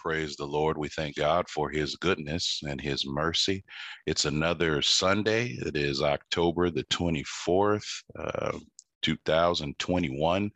[0.00, 0.78] Praise the Lord.
[0.78, 3.62] We thank God for his goodness and his mercy.
[4.06, 5.58] It's another Sunday.
[5.60, 7.84] It is October the 24th,
[8.18, 8.58] uh,
[9.02, 10.50] 2021,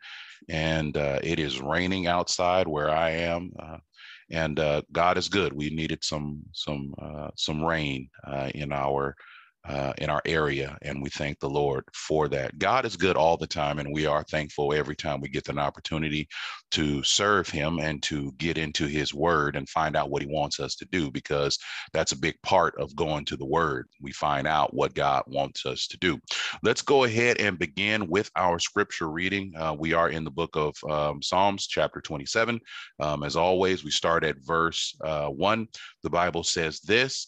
[0.49, 3.51] and uh, it is raining outside where I am.
[3.59, 3.77] Uh,
[4.31, 5.53] and uh, God is good.
[5.53, 9.15] We needed some some uh, some rain uh, in our
[9.67, 12.57] uh, in our area, and we thank the Lord for that.
[12.59, 15.57] God is good all the time, and we are thankful every time we get an
[15.57, 16.27] opportunity
[16.71, 20.59] to serve Him and to get into His Word and find out what He wants
[20.59, 21.57] us to do, because
[21.93, 23.87] that's a big part of going to the Word.
[23.99, 26.19] We find out what God wants us to do.
[26.61, 29.53] Let's go ahead and begin with our scripture reading.
[29.57, 32.59] Uh, we are in the book of um, Psalms, chapter 27.
[32.99, 35.67] Um, as always, we start at verse uh, 1.
[36.03, 37.27] The Bible says this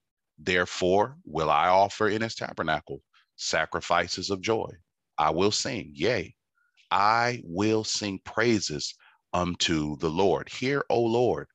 [0.43, 3.03] Therefore will I offer in his tabernacle
[3.35, 4.71] sacrifices of joy.
[5.17, 6.35] I will sing, yea,
[6.89, 8.95] I will sing praises
[9.33, 10.49] unto the Lord.
[10.49, 11.47] Hear, O Lord,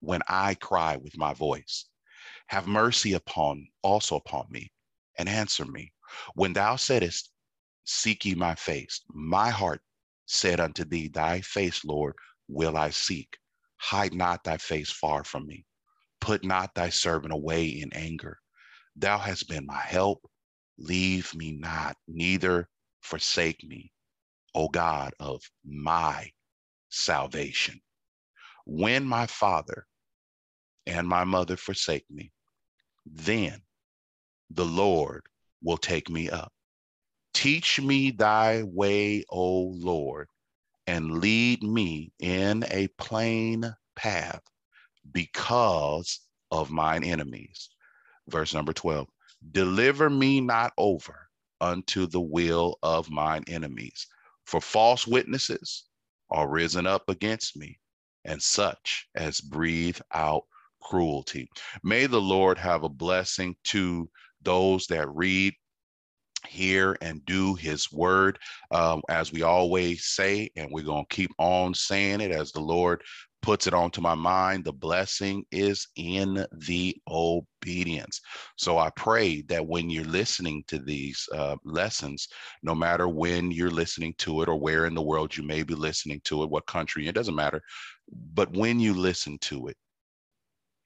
[0.00, 1.86] when I cry with my voice.
[2.48, 4.72] Have mercy upon also upon me
[5.16, 5.92] and answer me.
[6.34, 7.30] When thou saidest,
[7.84, 9.82] Seek ye my face, my heart
[10.26, 12.16] said unto thee, Thy face, Lord,
[12.48, 13.38] will I seek.
[13.76, 15.64] Hide not thy face far from me.
[16.20, 18.41] Put not thy servant away in anger.
[18.96, 20.28] Thou hast been my help.
[20.78, 22.68] Leave me not, neither
[23.00, 23.92] forsake me,
[24.54, 26.30] O God of my
[26.90, 27.80] salvation.
[28.66, 29.86] When my father
[30.86, 32.32] and my mother forsake me,
[33.06, 33.62] then
[34.50, 35.22] the Lord
[35.62, 36.52] will take me up.
[37.34, 40.28] Teach me thy way, O Lord,
[40.86, 44.42] and lead me in a plain path
[45.12, 46.20] because
[46.50, 47.70] of mine enemies.
[48.28, 49.08] Verse number 12
[49.50, 51.28] Deliver me not over
[51.60, 54.06] unto the will of mine enemies,
[54.44, 55.84] for false witnesses
[56.30, 57.78] are risen up against me,
[58.24, 60.44] and such as breathe out
[60.80, 61.48] cruelty.
[61.82, 64.08] May the Lord have a blessing to
[64.42, 65.54] those that read
[66.48, 68.38] hear and do his word
[68.70, 72.60] um, as we always say and we're going to keep on saying it as the
[72.60, 73.02] lord
[73.42, 78.20] puts it onto my mind the blessing is in the obedience.
[78.56, 82.28] So i pray that when you're listening to these uh, lessons
[82.62, 85.74] no matter when you're listening to it or where in the world you may be
[85.74, 87.60] listening to it what country it doesn't matter
[88.34, 89.76] but when you listen to it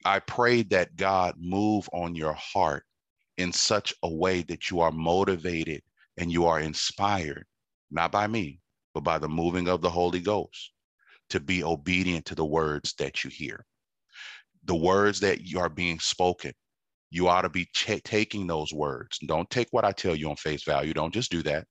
[0.05, 2.83] i pray that god move on your heart
[3.37, 5.81] in such a way that you are motivated
[6.17, 7.45] and you are inspired,
[7.91, 8.59] not by me,
[8.93, 10.71] but by the moving of the Holy Ghost,
[11.29, 13.65] to be obedient to the words that you hear.
[14.65, 16.53] The words that you are being spoken,
[17.09, 19.19] you ought to be ch- taking those words.
[19.25, 20.93] Don't take what I tell you on face value.
[20.93, 21.65] Don't just do that.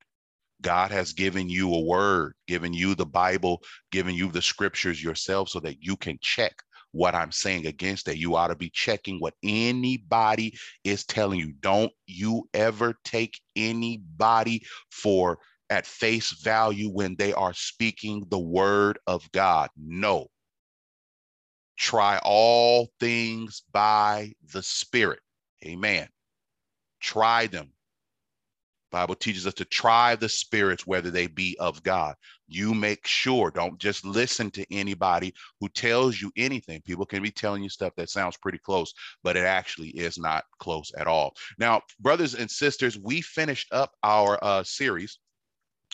[0.63, 3.63] God has given you a word, given you the Bible,
[3.93, 6.55] given you the scriptures yourself so that you can check
[6.93, 8.17] what I'm saying against that.
[8.17, 11.53] You ought to be checking what anybody is telling you.
[11.61, 15.39] Don't you ever take anybody for
[15.71, 19.71] at face value when they are speaking the word of God.
[19.77, 20.29] No.
[21.77, 25.21] Try all things by the Spirit.
[25.65, 26.09] Amen.
[27.01, 27.73] Try them
[28.91, 32.15] Bible teaches us to try the spirits whether they be of God.
[32.49, 36.81] You make sure, don't just listen to anybody who tells you anything.
[36.83, 40.45] People can be telling you stuff that sounds pretty close, but it actually is not
[40.61, 41.35] close at all.
[41.59, 45.19] Now, brothers and sisters, we finished up our uh, series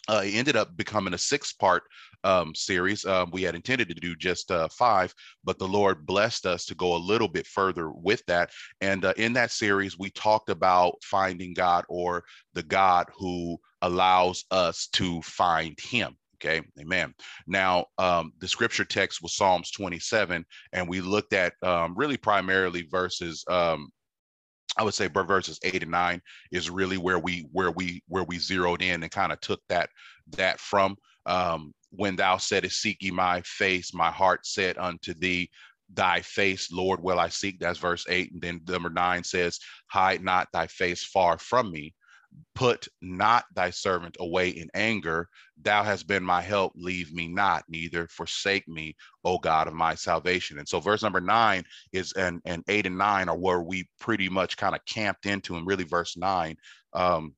[0.09, 1.85] uh, it ended up becoming a six part
[2.25, 3.05] um, series.
[3.05, 5.15] Um, we had intended to do just uh, five,
[5.45, 8.51] but the Lord blessed us to go a little bit further with that.
[8.81, 14.45] And uh, in that series, we talked about finding God or the God who allows
[14.51, 16.17] us to find Him.
[16.37, 17.15] Okay, amen.
[17.47, 22.83] Now, um, the scripture text was Psalms 27, and we looked at um, really primarily
[22.83, 23.93] verses um,
[24.79, 26.21] I would say verses eight and nine
[26.51, 29.91] is really where we where we where we zeroed in and kind of took that
[30.37, 30.97] that from.
[31.27, 35.51] Um, when thou saidest, Seek ye my face, my heart said unto thee,
[35.93, 37.61] Thy face, Lord, will I seek.
[37.61, 38.33] That's verse eight.
[38.33, 39.59] And then number nine says,
[39.89, 41.95] Hide not thy face far from me
[42.55, 45.29] put not thy servant away in anger.
[45.61, 46.73] Thou hast been my help.
[46.75, 50.59] Leave me not, neither forsake me, O God of my salvation.
[50.59, 54.29] And so, verse number nine is and and eight and nine are where we pretty
[54.29, 56.57] much kind of camped into, and really verse nine.
[56.93, 57.35] Um,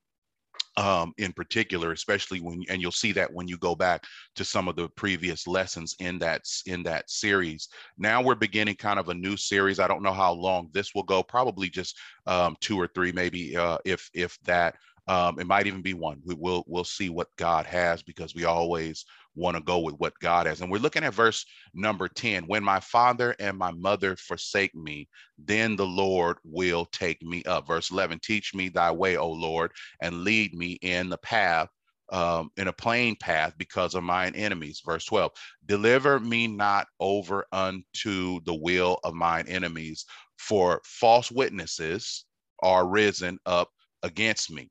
[0.77, 4.05] um, in particular, especially when and you'll see that when you go back
[4.35, 7.69] to some of the previous lessons in that in that series.
[7.99, 9.79] Now we're beginning kind of a new series.
[9.79, 11.23] I don't know how long this will go.
[11.23, 14.77] Probably just um, two or three, maybe uh, if if that.
[15.07, 16.21] Um, it might even be one.
[16.25, 19.05] We will we'll see what God has because we always
[19.35, 20.61] want to go with what God has.
[20.61, 22.45] And we're looking at verse number 10.
[22.45, 25.09] When my father and my mother forsake me,
[25.39, 27.67] then the Lord will take me up.
[27.67, 31.69] Verse 11, teach me thy way, O Lord, and lead me in the path
[32.13, 34.83] um, in a plain path because of mine enemies.
[34.85, 35.33] Verse 12,
[35.67, 40.05] deliver me not over unto the will of mine enemies,
[40.39, 42.25] for false witnesses
[42.63, 43.69] are risen up
[44.03, 44.71] against me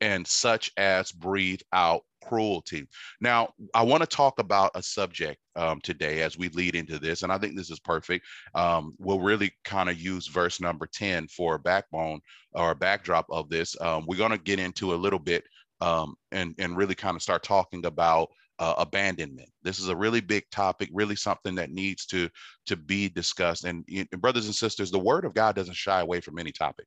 [0.00, 2.86] and such as breathe out cruelty.
[3.20, 7.22] Now, I want to talk about a subject um, today as we lead into this,
[7.22, 8.24] and I think this is perfect.
[8.54, 12.20] Um, we'll really kind of use verse number 10 for a backbone
[12.52, 13.76] or a backdrop of this.
[13.80, 15.44] Um, we're going to get into a little bit
[15.80, 18.28] um, and, and really kind of start talking about
[18.58, 19.48] uh, abandonment.
[19.62, 22.28] This is a really big topic, really something that needs to
[22.66, 23.64] to be discussed.
[23.64, 26.86] And, and brothers and sisters, the Word of God doesn't shy away from any topic.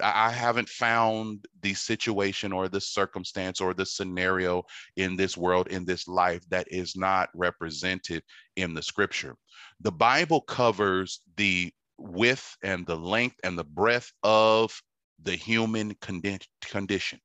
[0.00, 4.64] I haven't found the situation or the circumstance or the scenario
[4.96, 8.22] in this world, in this life, that is not represented
[8.56, 9.36] in the scripture.
[9.80, 14.80] The Bible covers the width and the length and the breadth of
[15.22, 17.18] the human condi- condition.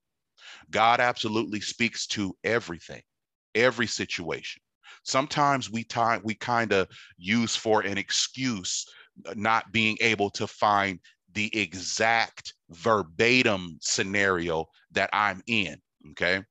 [0.71, 3.01] God absolutely speaks to everything,
[3.53, 4.61] every situation.
[5.03, 6.87] Sometimes we time we kind of
[7.17, 8.85] use for an excuse
[9.27, 10.99] uh, not being able to find
[11.33, 15.77] the exact verbatim scenario that I'm in.
[16.11, 16.43] Okay.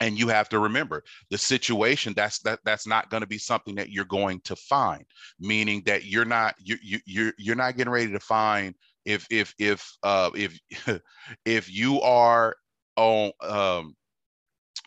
[0.00, 3.76] And you have to remember the situation that's that that's not going to be something
[3.76, 5.04] that you're going to find,
[5.38, 9.54] meaning that you're not you you you're you're not getting ready to find if if
[9.60, 10.58] if uh if
[11.44, 12.56] if you are
[12.96, 13.94] on um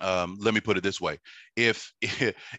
[0.02, 1.20] um, let me put it this way.
[1.56, 1.92] If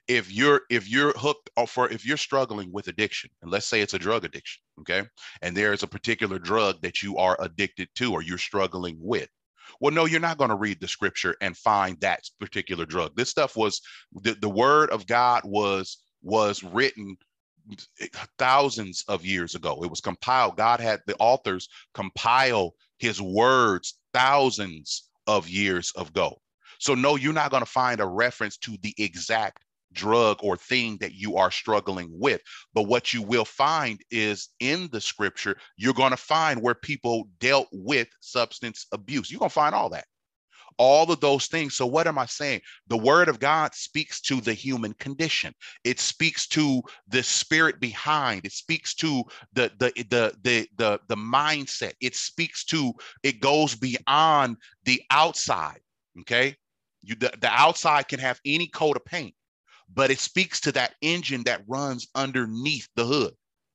[0.09, 3.95] if you're if you're hooked for if you're struggling with addiction and let's say it's
[3.95, 5.03] a drug addiction okay
[5.43, 9.29] and there is a particular drug that you are addicted to or you're struggling with
[9.81, 13.15] well no you're not going to read the scripture and find that particular drug.
[13.17, 13.81] This stuff was
[14.13, 17.17] the, the word of god was was written
[18.39, 19.83] thousands of years ago.
[19.83, 26.41] It was compiled god had the authors compile his words thousands of years ago
[26.79, 30.99] so, no, you're not going to find a reference to the exact drug or thing
[31.01, 32.41] that you are struggling with.
[32.75, 37.29] But what you will find is in the scripture, you're going to find where people
[37.41, 39.31] dealt with substance abuse.
[39.31, 40.05] You're going to find all that.
[40.79, 41.75] All of those things.
[41.75, 42.61] So, what am I saying?
[42.89, 45.55] The word of God speaks to the human condition.
[45.85, 48.45] It speaks to the spirit behind.
[48.45, 51.93] It speaks to the the the the the, the mindset.
[52.03, 52.93] It speaks to
[53.23, 55.81] it goes beyond the outside.
[56.21, 56.57] Okay.
[57.07, 59.35] You the, the outside can have any coat of paint,
[59.95, 63.33] but it speaks to that engine that runs underneath the hood.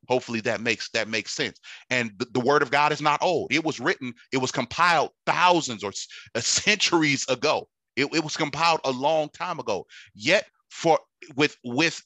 [0.09, 1.57] Hopefully that makes that makes sense.
[1.89, 3.53] And the, the word of God is not old.
[3.53, 5.93] It was written, it was compiled thousands or
[6.35, 7.69] uh, centuries ago.
[7.95, 9.85] It, it was compiled a long time ago.
[10.13, 10.99] Yet for
[11.35, 12.01] with with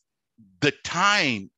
[0.60, 1.50] the time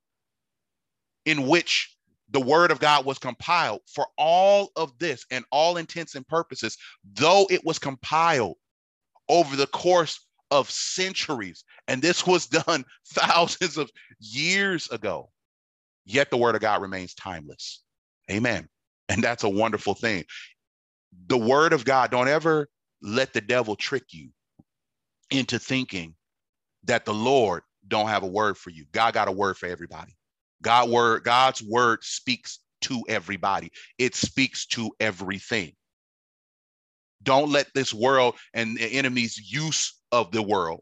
[1.26, 1.94] in which
[2.30, 6.78] the word of God was compiled for all of this and all intents and purposes,
[7.14, 8.56] though it was compiled
[9.29, 10.19] over the course
[10.51, 11.63] of centuries.
[11.88, 15.29] And this was done thousands of years ago.
[16.05, 17.84] Yet the word of God remains timeless.
[18.31, 18.67] Amen.
[19.10, 20.24] And that's a wonderful thing.
[21.27, 22.69] The word of God, don't ever
[23.01, 24.29] let the devil trick you
[25.29, 26.15] into thinking
[26.86, 28.86] that the Lord don't have a word for you.
[28.91, 30.15] God got a word for everybody.
[30.62, 33.72] God word, God's word speaks to everybody.
[33.98, 35.74] It speaks to everything.
[37.24, 40.82] Don't let this world and the enemy's use of the world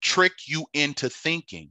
[0.00, 1.70] trick you into thinking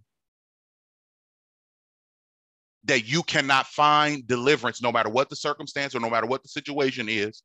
[2.86, 6.50] that you cannot find deliverance no matter what the circumstance or no matter what the
[6.50, 7.44] situation is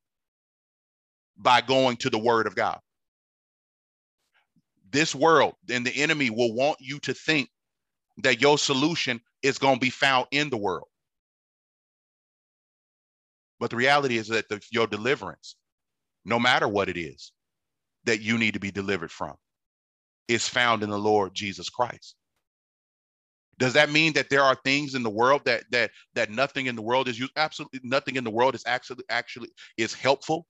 [1.37, 2.79] by going to the word of God.
[4.91, 7.49] This world and the enemy will want you to think
[8.19, 10.87] that your solution is going to be found in the world.
[13.61, 15.57] But the reality is that the, your deliverance,
[16.25, 17.33] no matter what it is
[18.05, 19.35] that you need to be delivered from,
[20.29, 22.17] is found in the Lord Jesus Christ.
[23.59, 26.75] Does that mean that there are things in the world that that that nothing in
[26.77, 27.33] the world is used?
[27.37, 30.47] Absolutely nothing in the world is actually actually is helpful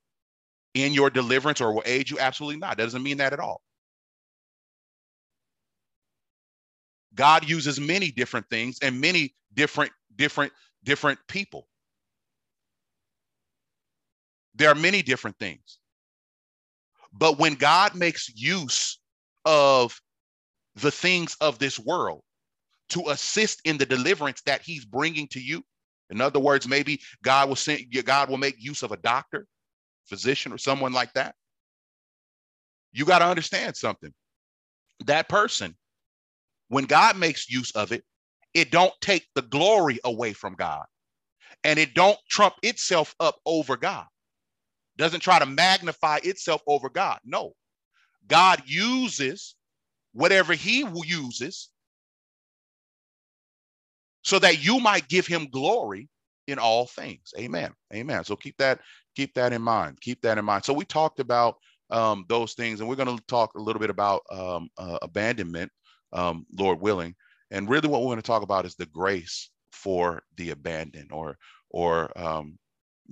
[0.75, 2.19] in your deliverance or will aid you?
[2.19, 2.77] Absolutely not.
[2.77, 3.63] That doesn't mean that at all.
[7.15, 10.53] God uses many different things and many different different
[10.85, 11.69] different people.
[14.55, 15.79] There are many different things.
[17.13, 18.99] But when God makes use
[19.45, 20.01] of
[20.77, 22.23] the things of this world
[22.91, 25.63] to assist in the deliverance that he's bringing to you,
[26.11, 29.47] in other words, maybe God will send God will make use of a doctor,
[30.07, 31.35] physician, or someone like that.
[32.93, 34.13] You got to understand something.
[35.07, 35.77] That person,
[36.69, 38.05] when God makes use of it,
[38.53, 40.85] it don't take the glory away from God
[41.65, 44.07] and it don't trump itself up over God
[44.97, 47.19] doesn't try to magnify itself over God.
[47.25, 47.53] No,
[48.27, 49.55] God uses
[50.13, 51.71] whatever he uses
[54.23, 56.09] so that you might give him glory
[56.47, 57.33] in all things.
[57.39, 57.73] Amen.
[57.93, 58.25] Amen.
[58.25, 58.81] So keep that
[59.15, 60.01] keep that in mind.
[60.01, 60.65] Keep that in mind.
[60.65, 61.57] So we talked about
[61.91, 65.71] um, those things, and we're going to talk a little bit about um, uh, abandonment,
[66.13, 67.15] um, Lord willing.
[67.51, 71.37] And really, what we're going to talk about is the grace for the abandoned, or
[71.71, 72.59] or um,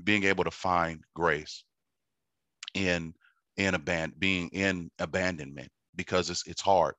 [0.04, 1.64] being able to find grace
[2.74, 3.14] in
[3.56, 6.94] in abandon being in abandonment because it's it's hard.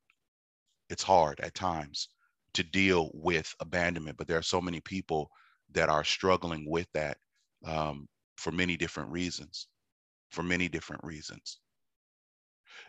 [0.90, 2.10] It's hard at times
[2.54, 5.30] to deal with abandonment, but there are so many people
[5.72, 7.18] that are struggling with that
[7.66, 9.68] um, for many different reasons.
[10.32, 11.60] For many different reasons.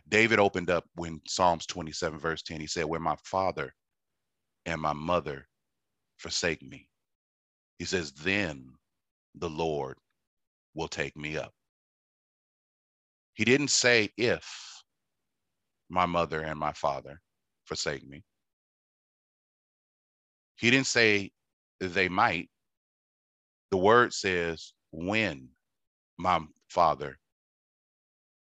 [0.09, 3.75] David opened up when Psalms 27, verse 10, he said, Where my father
[4.67, 5.47] and my mother
[6.17, 6.89] forsake me,
[7.79, 8.73] he says, Then
[9.35, 9.99] the Lord
[10.75, 11.53] will take me up.
[13.35, 14.83] He didn't say if
[15.89, 17.21] my mother and my father
[17.65, 18.25] forsake me.
[20.57, 21.31] He didn't say
[21.81, 22.49] they might.
[23.71, 25.49] The word says when
[26.17, 27.19] my father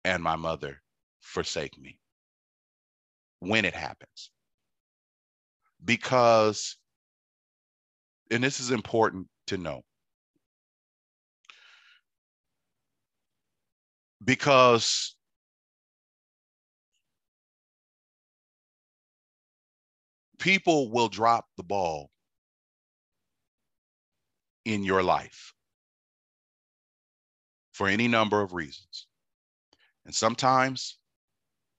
[0.04, 0.82] and my mother
[1.22, 1.98] forsake me.
[3.40, 4.32] When it happens.
[5.84, 6.78] Because,
[8.32, 9.82] and this is important to know,
[14.24, 15.16] because
[20.40, 22.10] people will drop the ball
[24.66, 25.54] in your life
[27.72, 29.08] for any number of reasons.
[30.06, 30.98] And sometimes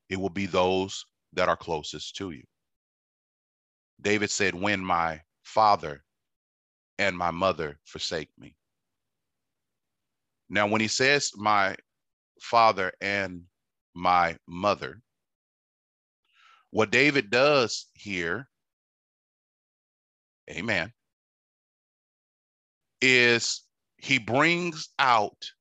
[0.08, 2.42] it will be those that are closest to you.
[4.00, 6.04] David said, When my father
[6.98, 8.54] and my mother forsake me.
[10.48, 11.76] Now, when he says my
[12.41, 13.43] father and
[13.95, 15.00] my mother.
[16.71, 18.49] What David does here,
[20.50, 20.93] amen,
[23.00, 23.62] is
[23.99, 25.53] he brings out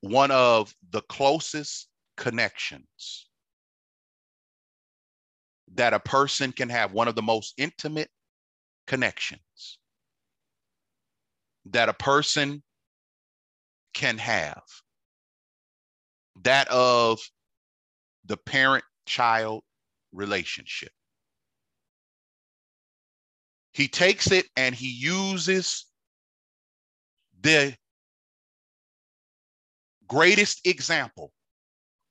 [0.00, 3.28] one of the closest connections
[5.74, 8.10] that a person can have, one of the most intimate
[8.86, 9.78] connections
[11.66, 12.62] that a person
[13.92, 14.62] can have
[16.42, 17.20] that of
[18.24, 19.62] the parent child
[20.12, 20.90] relationship.
[23.72, 25.86] He takes it and he uses
[27.40, 27.74] the
[30.06, 31.32] greatest example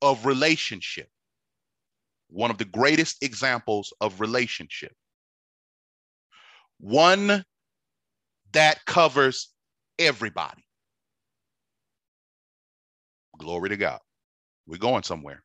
[0.02, 1.10] of relationship,
[2.30, 4.94] one of the greatest examples of relationship,
[6.80, 7.44] one
[8.54, 9.50] that covers
[10.00, 10.64] everybody.
[13.38, 14.00] Glory to God.
[14.70, 15.42] We're going somewhere.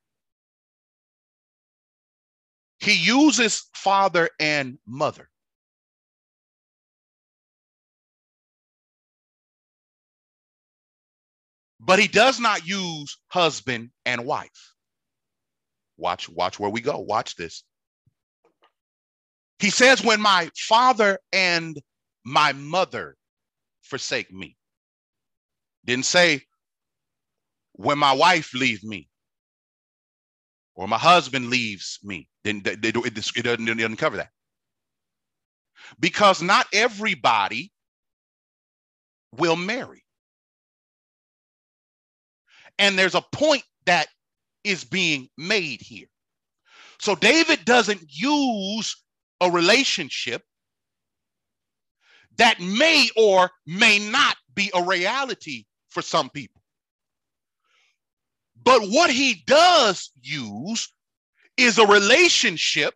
[2.79, 5.31] He uses father and mother.
[11.81, 14.75] But he does not use husband and wife.
[15.97, 16.99] Watch, watch where we go.
[16.99, 17.65] Watch this.
[19.59, 21.81] He says, When my father and
[22.25, 23.17] my mother
[23.81, 24.57] forsake me.
[25.87, 26.43] Didn't say
[27.73, 29.09] when my wife leaves me
[30.77, 34.31] or my husband leaves me, then they, they, it, it, doesn't, it doesn't cover that.
[36.01, 37.73] Because not everybody
[39.37, 40.05] will marry.
[42.79, 44.09] And there's a point that
[44.65, 46.07] is being made here.
[47.01, 48.97] So David doesn't use
[49.41, 50.43] a relationship.
[52.39, 56.63] that may or may not be a reality for some people.
[58.65, 60.93] But what he does use
[61.57, 62.95] is a relationship,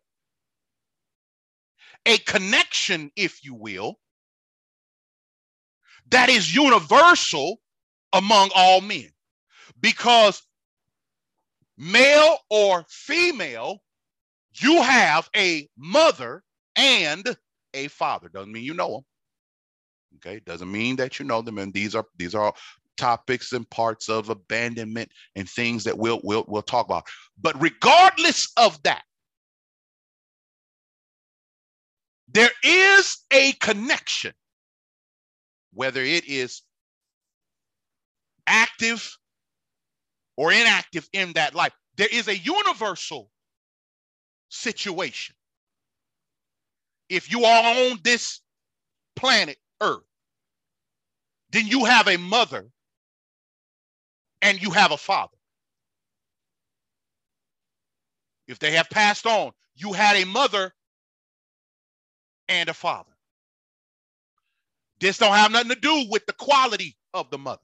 [2.07, 3.99] a connection, if you will,
[6.11, 7.59] that is universal
[8.13, 9.11] among all men.
[9.81, 10.43] Because
[11.77, 13.83] male or female,
[14.55, 16.43] you have a mother
[16.77, 17.37] and
[17.75, 18.29] a father.
[18.29, 19.05] Doesn't mean you know them.
[20.17, 21.59] Okay, doesn't mean that you know them.
[21.59, 22.53] And these are these are
[22.99, 27.05] topics and parts of abandonment and things that we'll we'll we'll talk about.
[27.41, 29.03] But regardless of that,
[32.31, 34.33] there is a connection,
[35.73, 36.63] whether it is
[38.47, 39.17] active
[40.37, 41.73] or inactive in that life.
[41.97, 43.31] There is a universal
[44.51, 45.35] situation.
[47.09, 48.41] If you are on this
[49.17, 50.05] planet Earth,
[51.51, 52.69] then you have a mother
[54.43, 55.37] and you have a father.
[58.47, 60.73] If they have passed on, you had a mother
[62.49, 63.11] and a father.
[65.01, 67.63] This don't have nothing to do with the quality of the mother.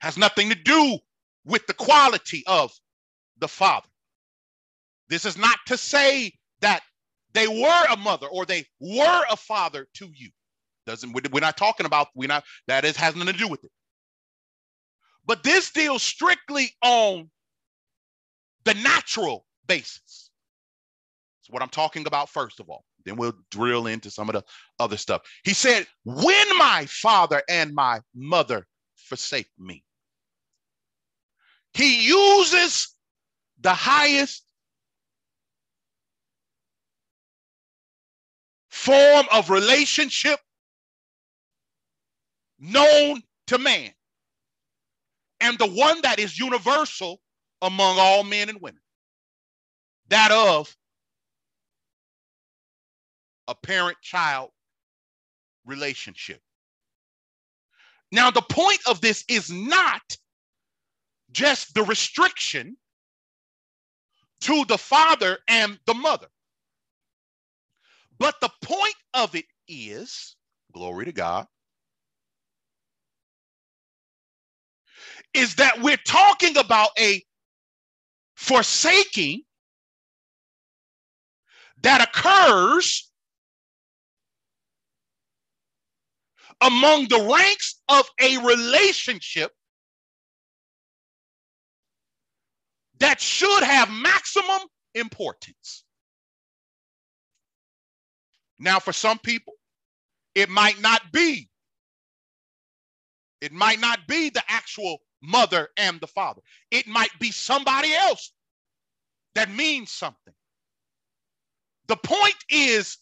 [0.00, 0.98] Has nothing to do
[1.44, 2.72] with the quality of
[3.38, 3.88] the father.
[5.08, 6.82] This is not to say that
[7.32, 10.30] they were a mother or they were a father to you.
[10.86, 13.70] Doesn't we're not talking about we're not that is has nothing to do with it.
[15.26, 17.30] But this deals strictly on
[18.64, 20.30] the natural basis.
[21.40, 22.84] That's what I'm talking about first of all.
[23.04, 24.44] Then we'll drill into some of the
[24.78, 25.22] other stuff.
[25.44, 28.66] He said, When my father and my mother
[28.96, 29.84] forsake me,
[31.74, 32.94] he uses
[33.60, 34.42] the highest
[38.70, 40.38] form of relationship
[42.58, 43.92] known to man
[45.44, 47.20] and the one that is universal
[47.60, 48.80] among all men and women
[50.08, 50.74] that of
[53.48, 54.50] a parent child
[55.66, 56.40] relationship.
[58.12, 60.16] Now, the point of this is not
[61.32, 62.76] just the restriction
[64.42, 66.28] to the father and the mother,
[68.18, 70.36] but the point of it is
[70.72, 71.46] glory to God
[75.34, 77.22] is that we're talking about a
[78.36, 79.42] forsaking
[81.82, 83.10] that occurs
[86.60, 89.52] among the ranks of a relationship
[93.00, 94.60] that should have maximum
[94.94, 95.84] importance.
[98.58, 99.54] Now, for some people,
[100.34, 101.50] it might not be.
[103.40, 106.42] It might not be the actual mother and the father.
[106.70, 108.32] It might be somebody else
[109.34, 110.34] that means something.
[111.88, 112.98] The point is,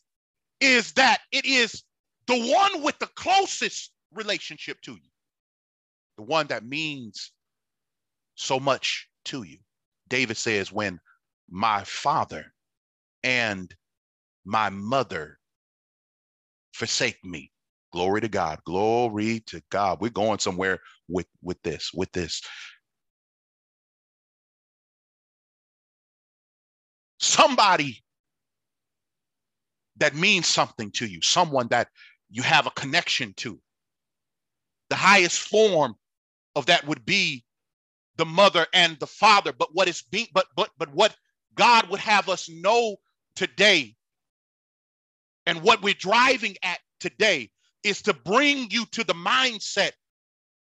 [0.61, 1.83] is that it is
[2.27, 5.11] the one with the closest relationship to you,
[6.17, 7.33] the one that means
[8.35, 9.59] so much to you.
[10.09, 10.99] David says, when
[11.49, 12.53] my father
[13.23, 13.75] and
[14.45, 15.39] my mother
[16.73, 17.52] forsake me,
[17.93, 18.61] Glory to God.
[18.67, 20.01] Glory to God.
[20.01, 22.43] We're going somewhere with, with this, with this.
[27.21, 28.03] Somebody
[29.99, 31.89] that means something to you, someone that
[32.31, 33.61] you have a connection to.
[34.91, 35.97] The highest form
[36.57, 37.45] of that would be
[38.17, 39.53] the mother and the father.
[39.53, 41.15] But what is being, but but but what
[41.55, 42.97] God would have us know
[43.37, 43.95] today,
[45.47, 47.51] and what we're driving at today
[47.85, 49.93] is to bring you to the mindset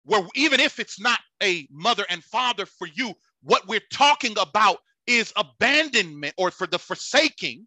[0.04, 4.78] where even if it's not a mother and father for you, what we're talking about
[5.06, 7.66] is abandonment or for the forsaking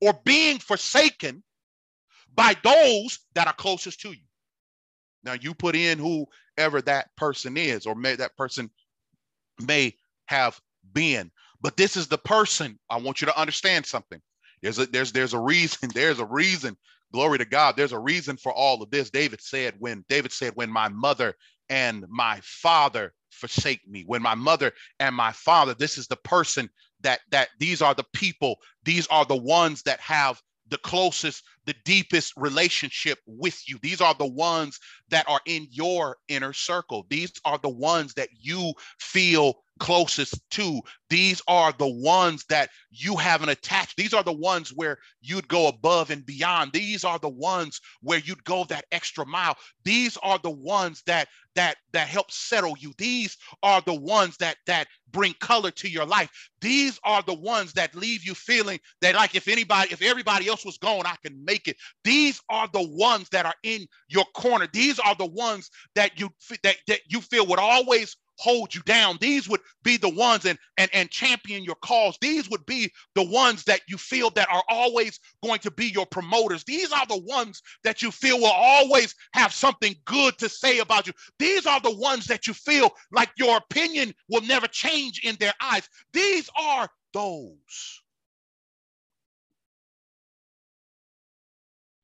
[0.00, 1.42] or being forsaken
[2.34, 4.22] by those that are closest to you.
[5.24, 8.70] Now you put in whoever that person is, or may that person
[9.60, 9.94] may
[10.26, 10.60] have
[10.92, 12.78] been, but this is the person.
[12.90, 14.20] I want you to understand something.
[14.62, 15.90] There's a there's there's a reason.
[15.94, 16.76] There's a reason
[17.12, 17.76] Glory to God.
[17.76, 19.10] There's a reason for all of this.
[19.10, 21.34] David said, when David said, when my mother
[21.68, 26.68] and my father forsake me, when my mother and my father, this is the person
[27.02, 31.74] that that these are the people, these are the ones that have the closest, the
[31.84, 33.78] deepest relationship with you.
[33.82, 34.78] These are the ones
[35.10, 37.06] that are in your inner circle.
[37.10, 40.80] These are the ones that you feel closest to.
[41.10, 43.96] These are the ones that you haven't attached.
[43.96, 46.72] These are the ones where you'd go above and beyond.
[46.72, 49.56] These are the ones where you'd go that extra mile.
[49.84, 52.92] These are the ones that that that help settle you.
[52.98, 56.30] These are the ones that that bring color to your life.
[56.60, 60.64] These are the ones that leave you feeling that like if anybody if everybody else
[60.64, 61.76] was gone, I can make it.
[62.04, 64.68] These are the ones that are in your corner.
[64.72, 66.30] These are the ones that you
[66.62, 69.18] that, that you feel would always hold you down.
[69.20, 72.16] These would be the ones and, and, and champion your cause.
[72.20, 76.06] These would be the ones that you feel that are always going to be your
[76.06, 76.64] promoters.
[76.64, 81.06] These are the ones that you feel will always have something good to say about
[81.06, 81.12] you.
[81.38, 85.54] These are the ones that you feel like your opinion will never change in their
[85.60, 85.88] eyes.
[86.12, 88.02] These are those.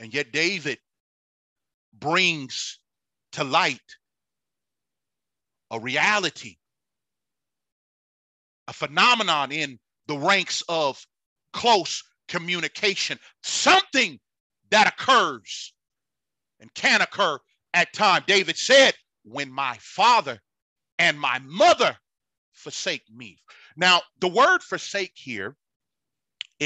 [0.00, 0.78] And yet, David
[1.92, 2.80] brings
[3.32, 3.80] to light
[5.72, 6.56] a reality,
[8.68, 11.04] a phenomenon in the ranks of
[11.52, 14.20] close communication, something
[14.70, 15.72] that occurs
[16.60, 17.38] and can occur
[17.74, 18.22] at time.
[18.26, 20.38] David said, when my father
[20.98, 21.96] and my mother
[22.52, 23.38] forsake me.
[23.76, 25.56] Now, the word forsake here,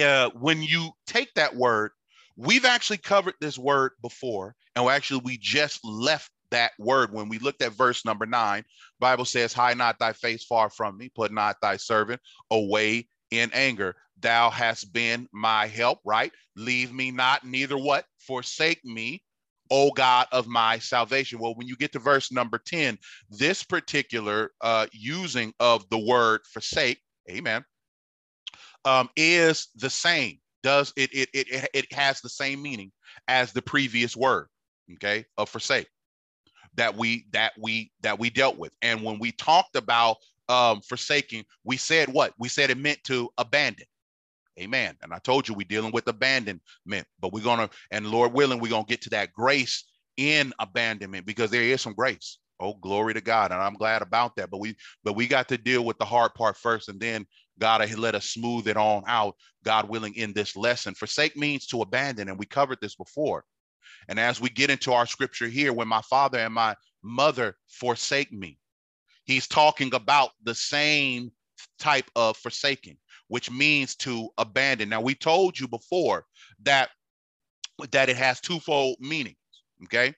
[0.01, 1.93] uh, when you take that word,
[2.37, 7.13] we've actually covered this word before, and actually we just left that word.
[7.13, 8.65] When we looked at verse number nine
[8.99, 13.51] bible says hide not thy face far from me put not thy servant away in
[13.53, 13.95] anger.
[14.21, 16.33] Thou hast been my help right?
[16.57, 18.07] Leave me not neither what?
[18.21, 19.23] Forsake me
[19.71, 21.39] o god of my salvation.
[21.39, 22.99] Well when you get to verse number 10
[23.31, 27.65] this particular uh using of the word forsake amen
[28.85, 30.39] um is the same.
[30.63, 32.93] Does it it it, it has the same meaning
[33.29, 34.49] as the previous word
[34.95, 35.89] okay of forsake
[36.77, 38.73] that we that we that we dealt with.
[38.83, 42.33] And when we talked about um, forsaking, we said what?
[42.39, 43.87] We said it meant to abandon.
[44.59, 44.97] Amen.
[45.03, 46.63] And I told you we're dealing with abandonment,
[47.21, 49.85] but we're gonna, and Lord willing, we're gonna get to that grace
[50.17, 52.39] in abandonment because there is some grace.
[52.59, 53.53] Oh, glory to God.
[53.53, 54.51] And I'm glad about that.
[54.51, 57.27] But we but we got to deal with the hard part first, and then
[57.59, 60.95] God let us smooth it on out, God willing, in this lesson.
[60.95, 63.45] Forsake means to abandon, and we covered this before.
[64.09, 68.33] And as we get into our scripture here, when my father and my mother forsake
[68.33, 68.59] me,
[69.25, 71.31] he's talking about the same
[71.79, 72.97] type of forsaking,
[73.29, 74.89] which means to abandon.
[74.89, 76.25] Now, we told you before
[76.63, 76.91] that,
[77.91, 79.37] that it has twofold meanings.
[79.85, 80.15] Okay.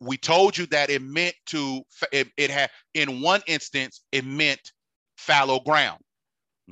[0.00, 4.72] We told you that it meant to, it, it had, in one instance, it meant
[5.16, 6.00] fallow ground.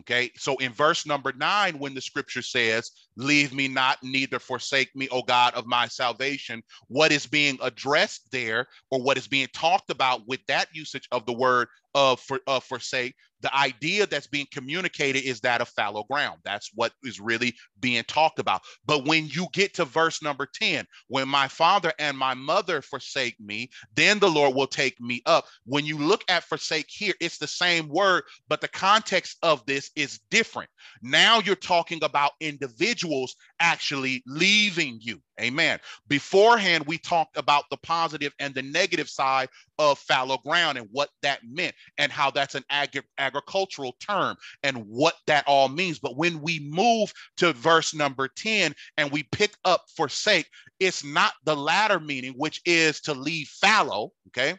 [0.01, 4.95] Okay, so in verse number nine, when the scripture says, Leave me not, neither forsake
[4.95, 9.49] me, O God of my salvation, what is being addressed there, or what is being
[9.55, 14.27] talked about with that usage of the word of, for, of forsake, the idea that's
[14.27, 16.41] being communicated is that of fallow ground.
[16.45, 18.63] That's what is really being talked about.
[18.87, 23.39] But when you get to verse number 10, when my father and my mother forsake
[23.41, 25.47] me, then the Lord will take me up.
[25.65, 29.91] When you look at forsake here, it's the same word, but the context of this
[29.97, 30.71] is different.
[31.03, 35.21] Now you're talking about individuals actually leaving you.
[35.41, 35.79] Amen.
[36.09, 41.11] Beforehand, we talked about the positive and the negative side of fallow ground and what
[41.23, 45.99] that meant and how that's an ag- agricultural term and what that all means.
[45.99, 50.49] But when we move to verse number 10 and we pick up forsake,
[50.81, 54.13] it's not the latter meaning, which is to leave fallow.
[54.29, 54.57] Okay.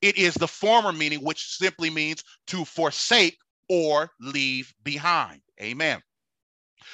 [0.00, 3.36] It is the former meaning, which simply means to forsake
[3.68, 5.40] or leave behind.
[5.60, 6.00] Amen.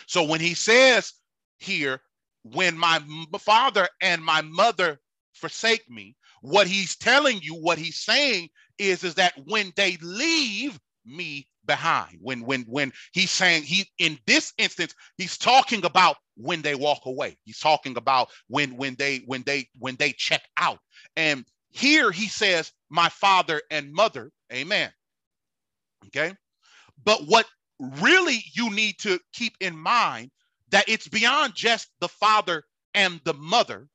[0.06, 1.12] So when he says
[1.59, 2.00] here,
[2.42, 3.00] when my
[3.38, 4.98] father and my mother
[5.35, 8.48] forsake me, what he's telling you, what he's saying
[8.79, 14.18] is, is that when they leave me behind, when when when he's saying he in
[14.26, 17.37] this instance, he's talking about when they walk away.
[17.44, 20.79] He's talking about when when they when they when they check out.
[21.16, 24.90] And here he says, my father and mother, amen.
[26.07, 26.35] Okay.
[27.05, 27.46] But what
[27.79, 30.31] really you need to keep in mind
[30.70, 33.88] that it's beyond just the father and the mother,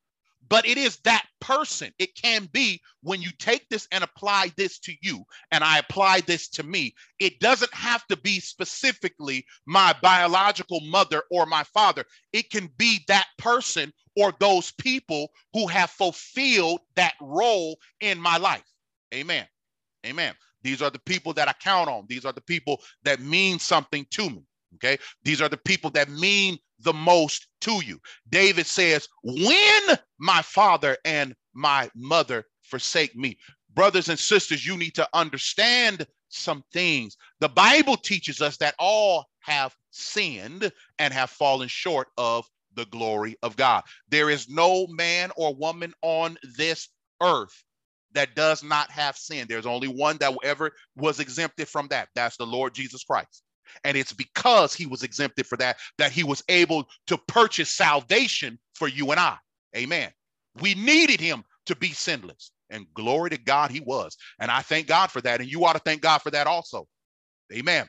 [0.48, 1.92] but it is that person.
[1.98, 6.20] It can be when you take this and apply this to you, and I apply
[6.20, 12.04] this to me, it doesn't have to be specifically my biological mother or my father.
[12.32, 18.36] It can be that person or those people who have fulfilled that role in my
[18.36, 18.64] life.
[19.14, 19.46] Amen.
[20.06, 20.34] Amen.
[20.62, 22.06] These are the people that I count on.
[22.08, 24.42] These are the people that mean something to me.
[24.76, 24.98] Okay.
[25.24, 27.98] These are the people that mean the most to you.
[28.28, 29.82] David says, When
[30.18, 33.38] my father and my mother forsake me.
[33.74, 37.16] Brothers and sisters, you need to understand some things.
[37.40, 43.36] The Bible teaches us that all have sinned and have fallen short of the glory
[43.42, 43.84] of God.
[44.08, 46.88] There is no man or woman on this
[47.22, 47.62] earth
[48.12, 49.46] that does not have sin.
[49.48, 52.08] There's only one that ever was exempted from that.
[52.14, 53.42] That's the Lord Jesus Christ.
[53.84, 58.58] And it's because he was exempted for that that he was able to purchase salvation
[58.74, 59.36] for you and I.
[59.76, 60.10] Amen.
[60.60, 62.50] We needed him to be sinless.
[62.70, 64.16] And glory to God, he was.
[64.40, 65.40] And I thank God for that.
[65.40, 66.86] And you ought to thank God for that also.
[67.52, 67.86] Amen.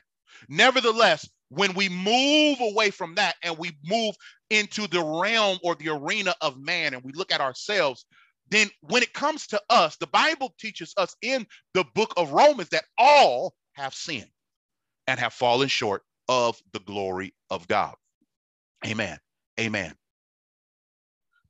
[0.48, 4.14] Nevertheless, when we move away from that and we move
[4.50, 8.04] into the realm or the arena of man and we look at ourselves,
[8.50, 12.68] then when it comes to us, the Bible teaches us in the book of Romans
[12.70, 14.30] that all have sinned
[15.08, 17.94] and have fallen short of the glory of God.
[18.86, 19.18] Amen.
[19.58, 19.94] Amen.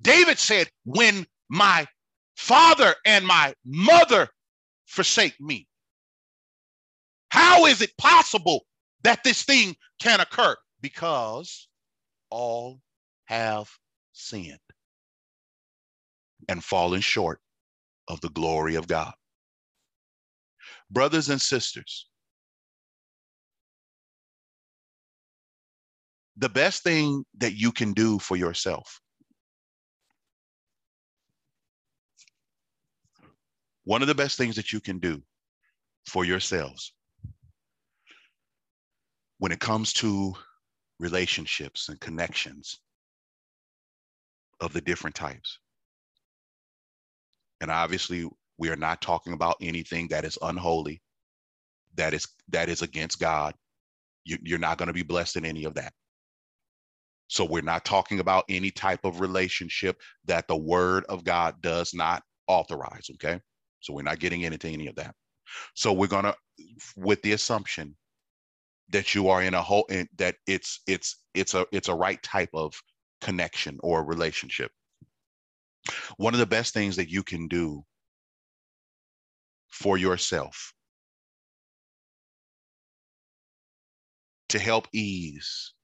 [0.00, 1.86] David said, When my
[2.36, 4.28] father and my mother
[4.86, 5.66] forsake me,
[7.30, 8.64] how is it possible
[9.02, 10.54] that this thing can occur?
[10.80, 11.68] Because
[12.30, 12.80] all
[13.24, 13.68] have
[14.12, 14.60] sinned
[16.48, 17.40] and fallen short
[18.06, 19.12] of the glory of God.
[20.90, 22.06] Brothers and sisters,
[26.38, 29.00] the best thing that you can do for yourself.
[33.84, 35.20] One of the best things that you can do
[36.06, 36.92] for yourselves
[39.38, 40.34] when it comes to
[41.00, 42.78] relationships and connections
[44.60, 45.58] of the different types.
[47.60, 51.00] And obviously, we are not talking about anything that is unholy,
[51.96, 53.54] that is that is against God.
[54.24, 55.92] You, you're not going to be blessed in any of that.
[57.28, 61.94] So we're not talking about any type of relationship that the word of God does
[61.94, 63.10] not authorize.
[63.14, 63.40] Okay.
[63.80, 65.14] So we're not getting into any of that.
[65.74, 66.34] So we're to,
[66.96, 67.96] with the assumption
[68.90, 72.22] that you are in a whole, in, that it's, it's, it's a, it's a right
[72.22, 72.74] type of
[73.20, 74.72] connection or relationship.
[76.16, 77.84] One of the best things that you can do
[79.68, 80.72] for yourself
[84.48, 85.74] to help ease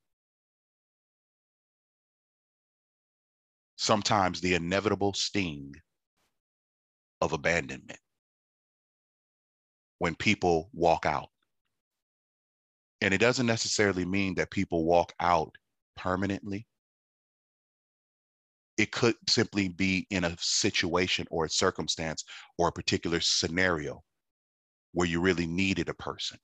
[3.84, 5.74] sometimes the inevitable sting
[7.20, 7.98] of abandonment
[9.98, 11.28] when people walk out.
[13.02, 15.54] And it doesn't necessarily mean that people walk out
[15.96, 16.66] permanently.
[18.78, 22.24] It could simply be in a situation or a circumstance
[22.58, 24.02] or a particular scenario
[24.92, 26.38] where you really needed a person.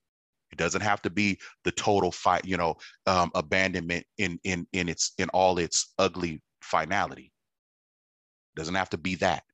[0.52, 2.74] It doesn't have to be the total fight, you know,
[3.06, 7.32] um, abandonment in in in its in all its ugly finality.
[8.56, 9.44] Doesn't have to be that.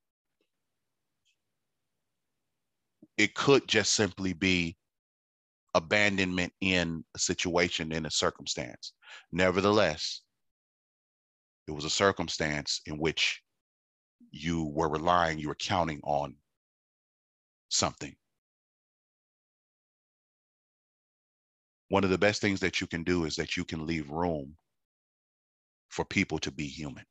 [3.16, 4.76] It could just simply be
[5.74, 8.92] abandonment in a situation, in a circumstance.
[9.32, 10.22] Nevertheless,
[11.66, 13.42] it was a circumstance in which
[14.30, 16.34] you were relying, you were counting on
[17.68, 18.14] something.
[21.88, 24.56] One of the best things that you can do is that you can leave room
[25.88, 27.04] for people to be human.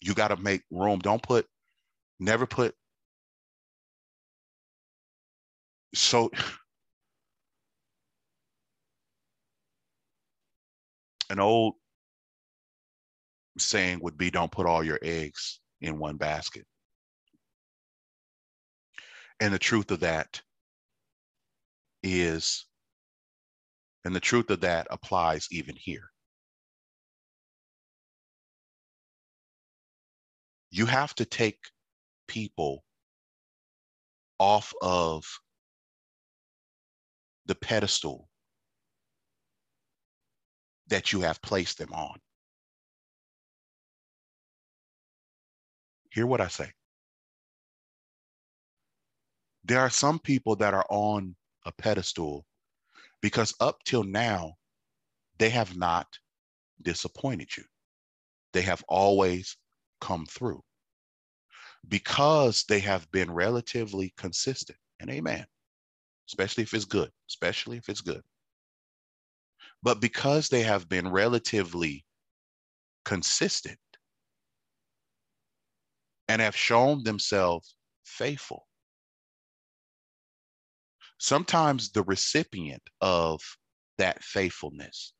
[0.00, 1.00] you got to make room.
[1.00, 1.46] Don't put,
[2.20, 2.74] never put
[5.94, 6.30] so
[11.30, 11.74] an old
[13.58, 16.64] saying would be don't put all your eggs in one basket.
[19.40, 20.40] And the truth of that
[22.02, 22.66] is,
[24.06, 26.10] and the truth of that applies even here.
[30.76, 31.58] you have to take
[32.28, 32.84] people
[34.38, 35.24] off of
[37.46, 38.28] the pedestal
[40.88, 42.18] that you have placed them on.
[46.10, 46.70] Hear what I say.
[49.64, 52.44] There are some people that are on a pedestal
[53.20, 54.54] because up till now,
[55.38, 56.06] they have not
[56.82, 57.64] disappointed you.
[58.52, 59.56] They have always
[60.00, 60.62] come through
[61.88, 64.78] because they have been relatively consistent.
[65.00, 65.46] And amen.
[66.28, 68.22] Especially if it's good, especially if it's good.
[69.82, 72.04] But because they have been relatively
[73.04, 73.78] consistent
[76.28, 78.65] and have shown themselves faithful,
[81.18, 83.40] sometimes the recipient of
[83.98, 85.12] that faithfulness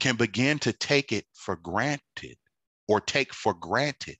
[0.00, 2.36] can begin to take it for granted
[2.86, 4.18] or take for granted.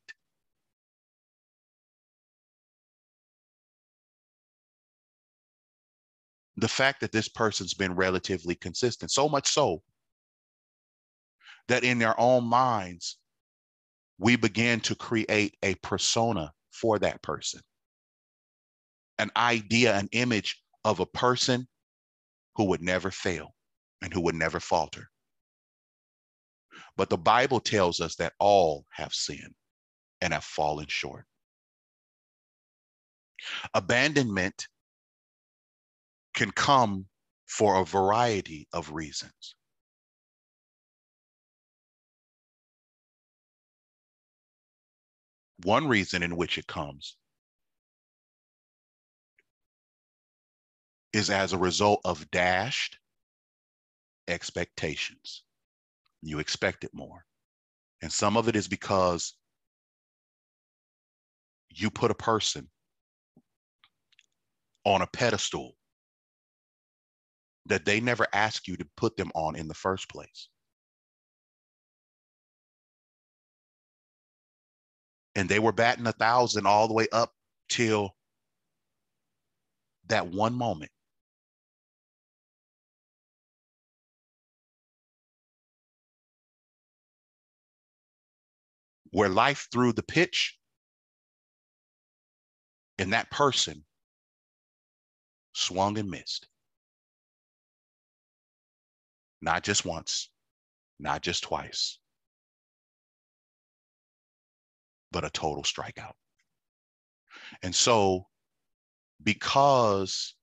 [6.56, 9.82] The fact that this person's been relatively consistent, so much so
[11.68, 13.18] that in their own minds,
[14.18, 17.60] we begin to create a persona for that person,
[19.18, 21.66] an idea, an image of a person
[22.56, 23.54] who would never fail
[24.02, 25.10] and who would never falter.
[26.96, 29.54] But the Bible tells us that all have sinned
[30.20, 31.26] and have fallen short.
[33.74, 34.66] Abandonment
[36.34, 37.06] can come
[37.46, 39.54] for a variety of reasons.
[45.64, 47.17] One reason in which it comes
[51.18, 52.96] is as a result of dashed
[54.28, 55.42] expectations.
[56.22, 57.24] You expect it more.
[58.02, 59.34] And some of it is because
[61.70, 62.68] you put a person
[64.84, 65.74] on a pedestal
[67.66, 70.48] that they never asked you to put them on in the first place.
[75.34, 77.32] And they were batting a thousand all the way up
[77.68, 78.14] till
[80.06, 80.90] that one moment.
[89.10, 90.58] Where life threw the pitch
[92.98, 93.84] and that person
[95.52, 96.48] swung and missed.
[99.40, 100.30] Not just once,
[100.98, 101.98] not just twice,
[105.12, 106.14] but a total strikeout.
[107.62, 108.26] And so,
[109.22, 110.34] because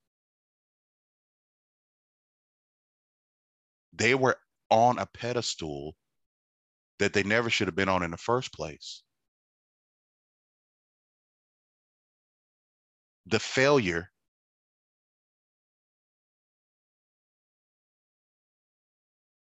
[3.94, 4.38] they were
[4.70, 5.96] on a pedestal
[7.00, 9.04] that they never should have been on in the first place,
[13.26, 14.12] the failure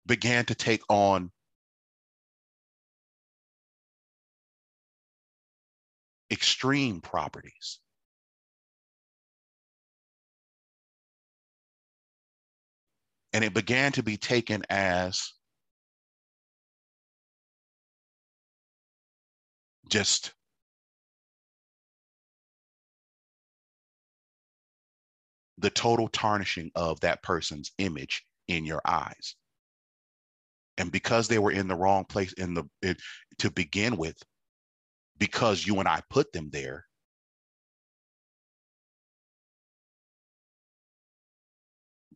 [0.07, 1.33] began to take on
[6.31, 7.81] extreme properties.
[13.33, 15.33] And it began to be taken as
[19.89, 20.33] just
[25.59, 29.37] the total tarnishing of that person's image in your eyes.
[30.79, 33.01] And because they were in the wrong place in the it,
[33.39, 34.17] to begin with
[35.19, 36.85] because you and i put them there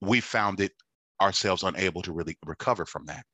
[0.01, 0.73] we found it
[1.21, 3.25] ourselves unable to really recover from that.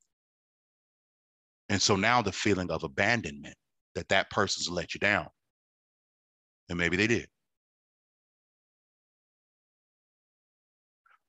[1.68, 3.56] And so now the feeling of abandonment
[3.96, 5.26] that that person's let you down
[6.68, 7.28] and maybe they did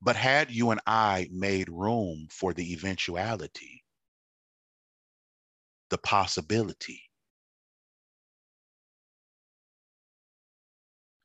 [0.00, 3.82] but had you and i made room for the eventuality
[5.90, 7.02] the possibility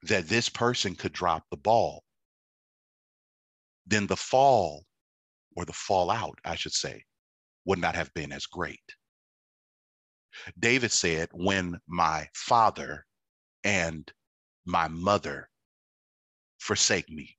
[0.04, 2.04] that this person could drop the ball,
[3.86, 4.86] then the fall
[5.56, 7.04] or the fallout, I should say,
[7.66, 8.82] would not have been as great.
[10.60, 13.06] David said, When my father
[13.64, 14.12] and
[14.66, 15.50] my mother
[16.60, 17.38] forsake me,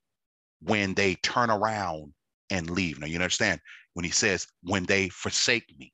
[0.60, 2.12] when they turn around
[2.50, 2.98] and leave.
[2.98, 3.60] Now, you understand
[3.94, 5.92] when he says, When they forsake me,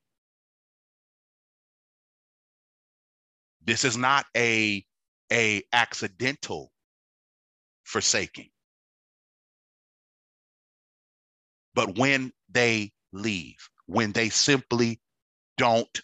[3.62, 4.84] This is not a,
[5.32, 6.72] a accidental
[7.84, 8.50] forsaking.
[11.74, 15.00] But when they leave, when they simply
[15.56, 16.00] don't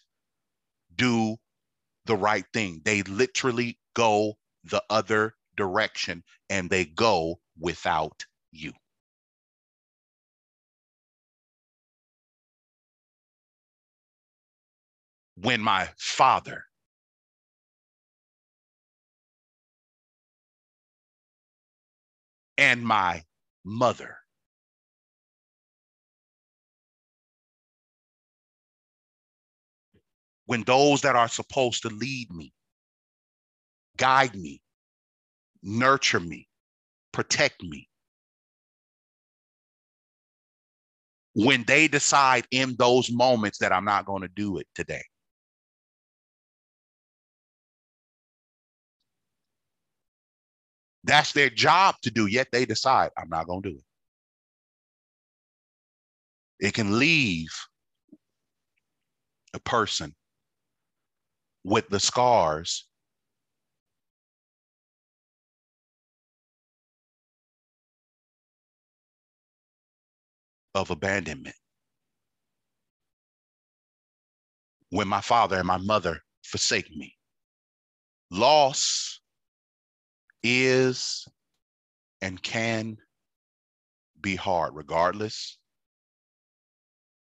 [0.97, 1.37] do
[2.07, 8.73] the right thing, they literally go the other direction and they go without you.
[15.37, 16.65] When my father
[22.59, 23.25] and my
[23.65, 24.19] mother.
[30.47, 32.53] When those that are supposed to lead me,
[33.97, 34.63] guide me,
[35.63, 36.49] nurture me,
[37.13, 37.89] protect me,
[41.35, 45.03] when they decide in those moments that I'm not going to do it today.
[51.05, 53.85] That's their job to do, yet they decide, I'm not going to do it.
[56.69, 57.51] It can leave
[59.53, 60.15] a person
[61.67, 62.87] with the scars
[70.77, 71.57] of abandonment.
[74.91, 77.17] When my father and my mother forsake me,
[78.31, 79.21] loss
[80.45, 81.27] is
[82.23, 82.97] and can
[84.21, 85.59] be hard, regardless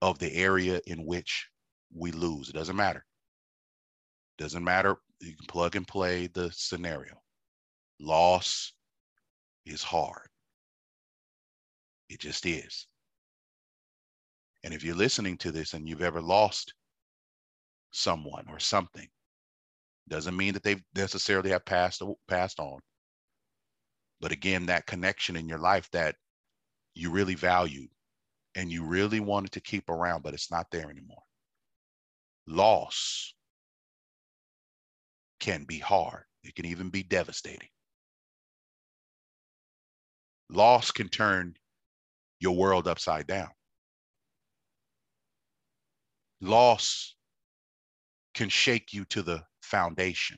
[0.01, 1.49] of the area in which
[1.93, 2.49] we lose.
[2.49, 3.05] It doesn't matter.
[4.39, 4.97] Doesn't matter.
[5.21, 7.21] You can plug and play the scenario.
[8.01, 8.73] Loss
[9.67, 10.29] is hard.
[12.09, 12.87] It just is.
[14.65, 16.73] And if you're listening to this and you've ever lost
[17.91, 19.09] someone or something,
[20.09, 22.81] doesn't mean that they necessarily have passed passed on.
[24.21, 26.15] But again, that connection in your life that
[26.95, 27.91] you really valued
[28.55, 31.23] and you really wanted to keep around, but it's not there anymore.
[32.47, 33.35] Loss
[35.41, 36.25] can be hard.
[36.45, 37.69] It can even be devastating.
[40.51, 41.55] Loss can turn
[42.41, 43.51] your world upside down.
[46.41, 47.15] Loss
[48.35, 50.37] can shake you to the foundation.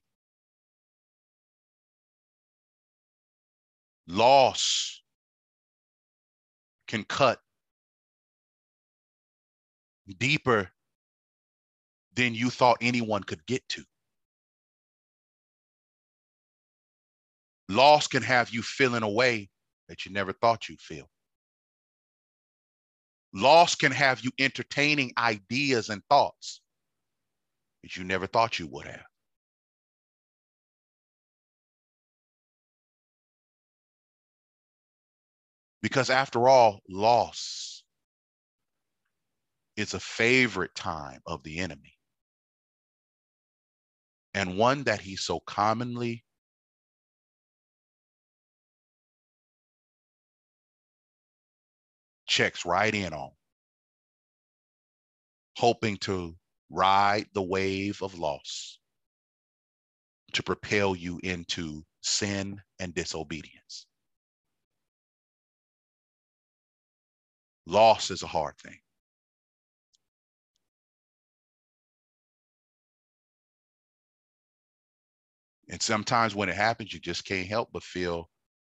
[4.08, 5.02] Loss
[6.88, 7.38] can cut
[10.18, 10.68] deeper
[12.14, 13.84] than you thought anyone could get to.
[17.70, 19.48] Loss can have you feeling a way
[19.88, 21.08] that you never thought you'd feel.
[23.32, 26.62] Loss can have you entertaining ideas and thoughts
[27.84, 29.06] that you never thought you would have.
[35.80, 37.84] Because after all, loss
[39.76, 41.94] is a favorite time of the enemy
[44.34, 46.24] and one that he so commonly
[52.30, 53.32] checks right in on,
[55.56, 56.34] hoping to
[56.70, 58.78] ride the wave of loss
[60.32, 63.86] to propel you into sin and disobedience.
[67.66, 68.78] Loss is a hard thing.
[75.68, 78.30] And sometimes when it happens, you just can't help but feel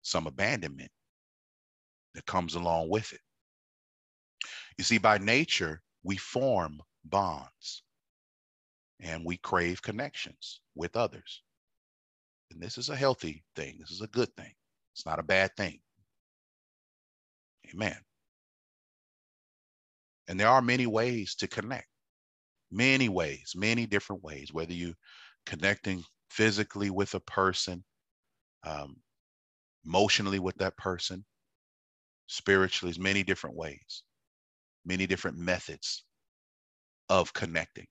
[0.04, 0.92] some abandonment
[2.16, 3.20] that comes along with it.
[4.78, 7.84] You see, by nature, we form bonds
[9.00, 11.44] and we crave connections with others.
[12.52, 13.78] And this is a healthy thing.
[13.80, 14.54] This is a good thing.
[14.94, 15.80] It's not a bad thing.
[17.74, 17.98] Amen.
[20.28, 21.88] And there are many ways to connect,
[22.72, 24.94] many ways, many different ways, whether you
[25.46, 27.84] connecting physically with a person,
[28.64, 28.98] um,
[29.86, 31.26] emotionally with that person,
[32.28, 34.04] spiritually, many different ways,
[34.86, 36.04] many different methods
[37.10, 37.88] of connecting.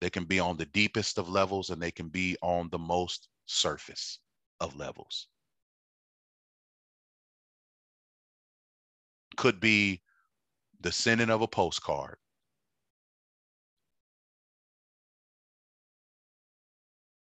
[0.00, 3.28] They can be on the deepest of levels and they can be on the most
[3.46, 4.18] surface
[4.60, 5.28] of levels.
[9.36, 10.02] Could be
[10.80, 12.16] the sending of a postcard.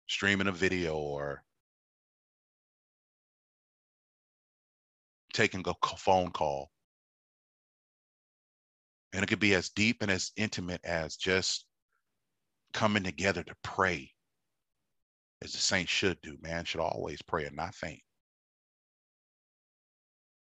[0.07, 1.45] Streaming a video or
[5.33, 6.71] taking a phone call.
[9.13, 11.67] And it could be as deep and as intimate as just
[12.73, 14.13] coming together to pray,
[15.43, 16.37] as the saints should do.
[16.41, 18.03] Man should always pray and not faint.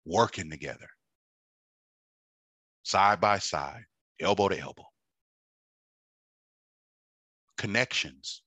[0.05, 0.89] Working together,
[2.83, 3.83] side by side,
[4.19, 4.85] elbow to elbow.
[7.57, 8.41] Connections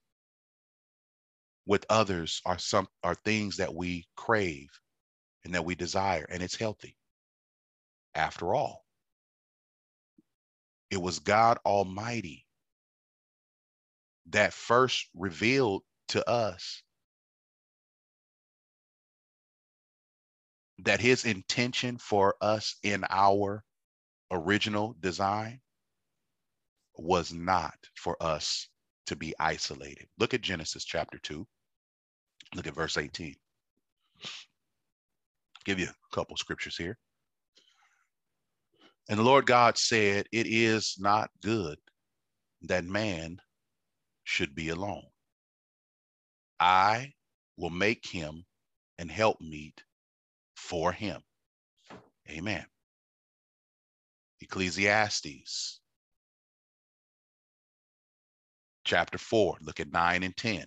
[1.67, 4.69] with others are some are things that we crave
[5.45, 6.97] and that we desire, and it's healthy.
[8.15, 8.84] After all,
[10.95, 12.47] it was God Almighty
[14.27, 16.85] that first revealed to us
[20.79, 23.65] that his intention for us in our
[24.31, 25.61] original design
[26.97, 28.69] was not for us
[29.07, 30.07] to be isolated.
[30.19, 31.45] Look at Genesis chapter 2.
[32.55, 33.35] Look at verse 18.
[35.65, 36.97] Give you a couple scriptures here.
[39.09, 41.79] And the Lord God said, It is not good
[42.63, 43.39] that man
[44.25, 45.07] should be alone.
[46.59, 47.13] I
[47.57, 48.45] will make him
[48.99, 49.83] and help meet
[50.57, 51.21] for him.
[52.31, 52.65] Amen.
[54.41, 55.81] Ecclesiastes
[58.85, 60.67] chapter 4, look at 9 and 10.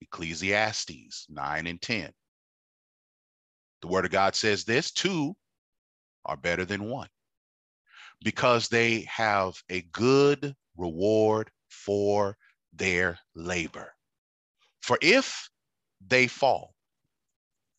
[0.00, 2.10] Ecclesiastes 9 and 10.
[3.82, 5.36] The word of God says this two
[6.24, 7.08] are better than one
[8.22, 12.36] because they have a good reward for
[12.72, 13.92] their labor.
[14.80, 15.48] For if
[16.06, 16.74] they fall,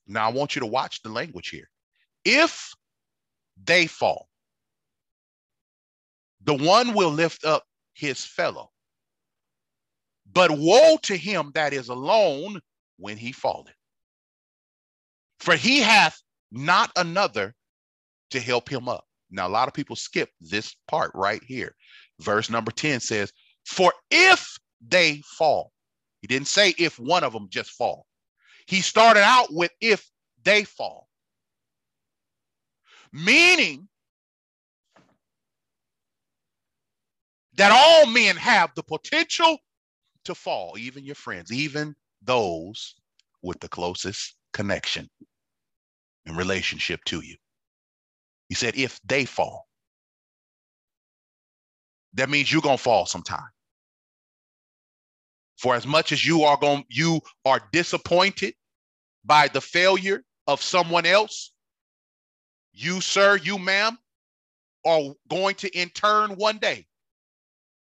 [0.07, 1.69] now I want you to watch the language here.
[2.25, 2.71] If
[3.63, 4.29] they fall,
[6.43, 7.63] the one will lift up
[7.93, 8.71] his fellow.
[10.31, 12.61] But woe to him that is alone
[12.97, 13.73] when he falleth.
[15.39, 16.21] For he hath
[16.51, 17.55] not another
[18.31, 19.08] to help him up.
[19.31, 21.75] Now, a lot of people skip this part right here.
[22.19, 23.31] Verse number 10 says,
[23.65, 25.71] For if they fall,
[26.21, 28.05] he didn't say if one of them just fall.
[28.65, 30.09] He started out with if
[30.43, 31.07] they fall,
[33.11, 33.87] meaning
[37.55, 39.57] that all men have the potential
[40.25, 42.95] to fall, even your friends, even those
[43.41, 45.09] with the closest connection
[46.25, 47.35] and relationship to you.
[48.49, 49.67] He said, if they fall,
[52.13, 53.47] that means you're going to fall sometime.
[55.57, 58.55] For as much as you are going, you are disappointed
[59.23, 61.53] by the failure of someone else,
[62.73, 63.97] you, sir, you, ma'am,
[64.85, 66.87] are going to in turn one day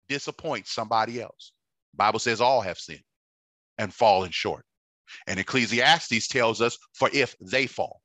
[0.08, 1.52] disappoint somebody else.
[1.94, 3.02] Bible says all have sinned
[3.78, 4.64] and fallen short.
[5.26, 8.02] And Ecclesiastes tells us, for if they fall,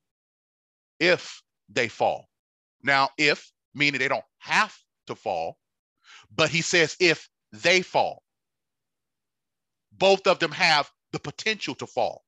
[0.99, 2.27] if they fall.
[2.85, 4.77] Now, if meaning they don't have
[5.07, 5.57] to fall,
[6.35, 8.21] but he says if they fall,
[9.91, 12.23] both of them have the potential to fall.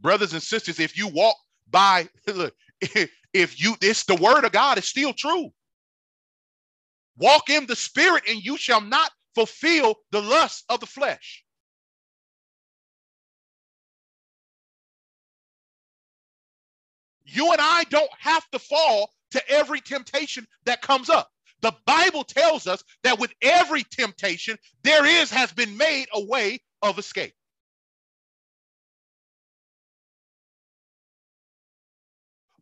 [0.00, 1.36] Brothers and sisters, if you walk
[1.68, 2.54] by, look,
[3.34, 5.50] if you, it's the word of God is still true.
[7.18, 11.44] Walk in the spirit, and you shall not fulfill the lust of the flesh.
[17.28, 21.30] You and I don't have to fall to every temptation that comes up.
[21.62, 26.60] The Bible tells us that with every temptation, there is, has been made a way
[26.82, 27.34] of escape.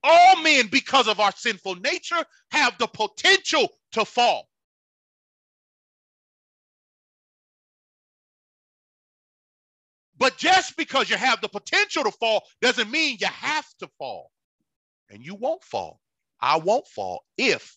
[0.05, 4.49] All men, because of our sinful nature, have the potential to fall.
[10.19, 14.31] But just because you have the potential to fall doesn't mean you have to fall
[15.11, 16.01] and you won't fall.
[16.41, 17.77] I won't fall if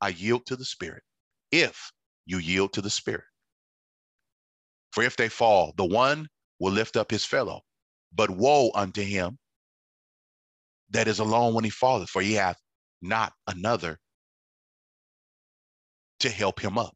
[0.00, 1.02] I yield to the Spirit.
[1.52, 1.92] If
[2.26, 3.24] you yield to the Spirit.
[4.92, 6.28] For if they fall, the one
[6.60, 7.62] will lift up his fellow.
[8.14, 9.38] But woe unto him
[10.90, 12.58] that is alone when he falleth, for he hath
[13.02, 13.98] not another
[16.20, 16.94] to help him up.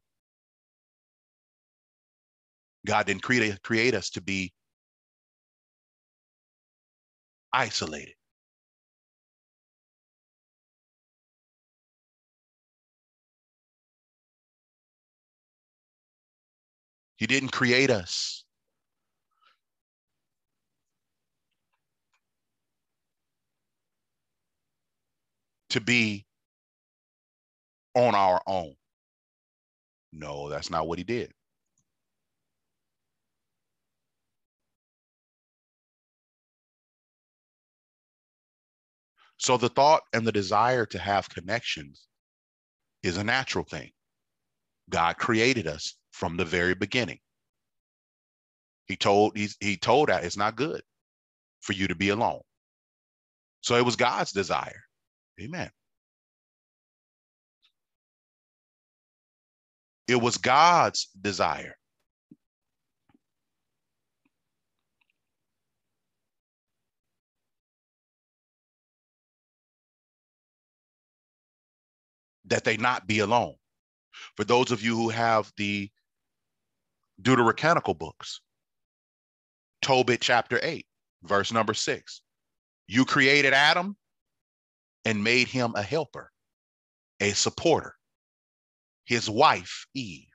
[2.85, 4.53] God didn't create, create us to be
[7.53, 8.15] isolated.
[17.17, 18.43] He didn't create us.
[25.69, 26.25] To be
[27.95, 28.75] on our own.
[30.13, 31.33] No, that's not what he did.
[39.37, 42.07] So the thought and the desire to have connections
[43.03, 43.91] is a natural thing.
[44.89, 47.19] God created us from the very beginning.
[48.85, 50.81] He told he, he told that it's not good
[51.59, 52.39] for you to be alone.
[53.61, 54.83] So it was God's desire.
[55.41, 55.69] Amen.
[60.07, 61.75] It was God's desire.
[72.45, 73.55] That they not be alone.
[74.37, 75.89] For those of you who have the
[77.21, 78.41] Deuterocanonical books.
[79.81, 80.85] Tobit chapter 8,
[81.23, 82.21] verse number 6.
[82.87, 83.95] You created Adam
[85.05, 86.31] and made him a helper,
[87.19, 87.95] a supporter,
[89.05, 90.25] his wife, Eve.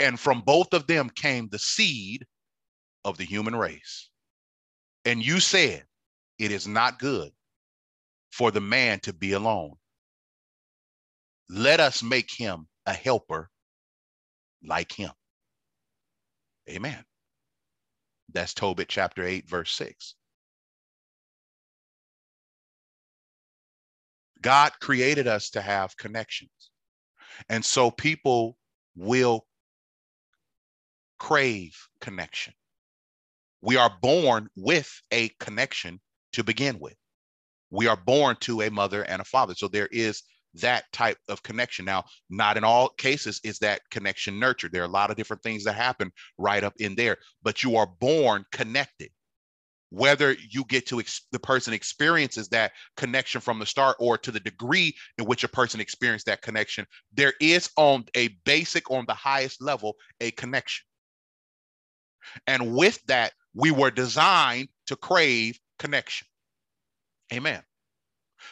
[0.00, 2.26] And from both of them came the seed
[3.04, 4.10] of the human race.
[5.04, 5.84] And you said,
[6.38, 7.30] It is not good
[8.32, 9.74] for the man to be alone.
[11.48, 13.50] Let us make him a helper
[14.64, 15.10] like him.
[16.68, 17.04] Amen.
[18.32, 20.14] That's Tobit chapter 8, verse 6.
[24.40, 26.70] God created us to have connections.
[27.48, 28.56] And so people
[28.96, 29.46] will
[31.18, 32.52] crave connection.
[33.62, 36.00] We are born with a connection
[36.32, 36.96] to begin with.
[37.70, 39.54] We are born to a mother and a father.
[39.54, 40.22] So there is
[40.54, 41.84] that type of connection.
[41.84, 44.72] Now, not in all cases is that connection nurtured.
[44.72, 47.76] There are a lot of different things that happen right up in there, but you
[47.76, 49.10] are born connected.
[49.90, 54.32] Whether you get to ex- the person experiences that connection from the start or to
[54.32, 59.04] the degree in which a person experienced that connection, there is on a basic, on
[59.06, 60.84] the highest level, a connection.
[62.46, 66.26] And with that, we were designed to crave connection.
[67.32, 67.62] Amen.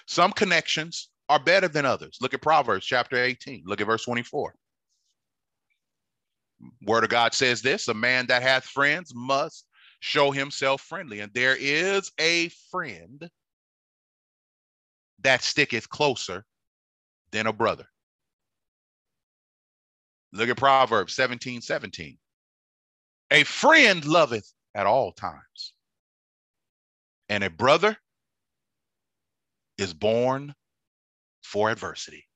[0.06, 2.18] Some connections are better than others.
[2.20, 3.62] Look at Proverbs chapter 18.
[3.64, 4.54] Look at verse 24.
[6.82, 9.66] Word of God says this a man that hath friends must
[10.00, 11.20] show himself friendly.
[11.20, 13.30] And there is a friend
[15.22, 16.44] that sticketh closer
[17.30, 17.86] than a brother.
[20.34, 22.18] Look at Proverbs 17 17.
[23.30, 25.72] A friend loveth at all times,
[27.30, 27.96] and a brother
[29.78, 30.54] is born
[31.42, 32.26] for adversity.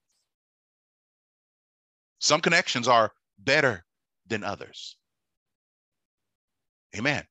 [2.19, 3.85] Some connections are better
[4.27, 4.97] than others.
[6.97, 7.25] Amen.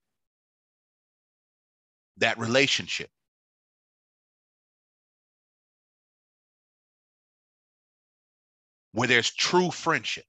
[2.18, 3.10] That relationship.
[8.94, 10.26] Where there's true friendship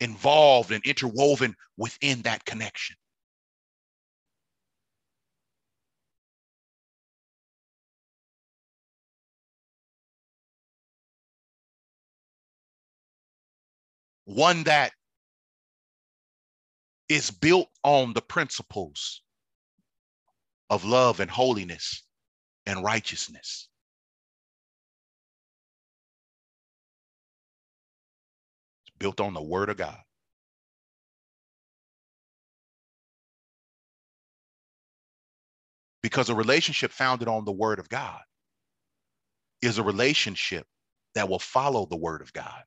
[0.00, 2.96] involved and interwoven within that connection.
[14.24, 14.92] One that
[17.08, 19.22] is built on the principles
[20.70, 22.02] of love and holiness
[22.66, 23.68] and righteousness.
[28.86, 29.98] It's built on the word of God.
[36.02, 38.20] Because a relationship founded on the word of God
[39.62, 40.66] is a relationship
[41.14, 42.62] that will follow the word of God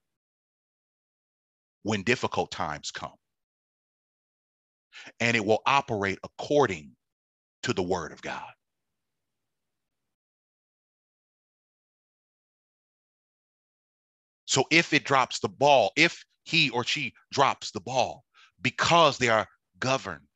[1.87, 3.15] when difficult times come.
[5.21, 6.91] And it will operate according
[7.63, 8.51] to the word of God.
[14.43, 18.25] So if it drops the ball, if he or she drops the ball,
[18.61, 19.47] because they are
[19.79, 20.27] governed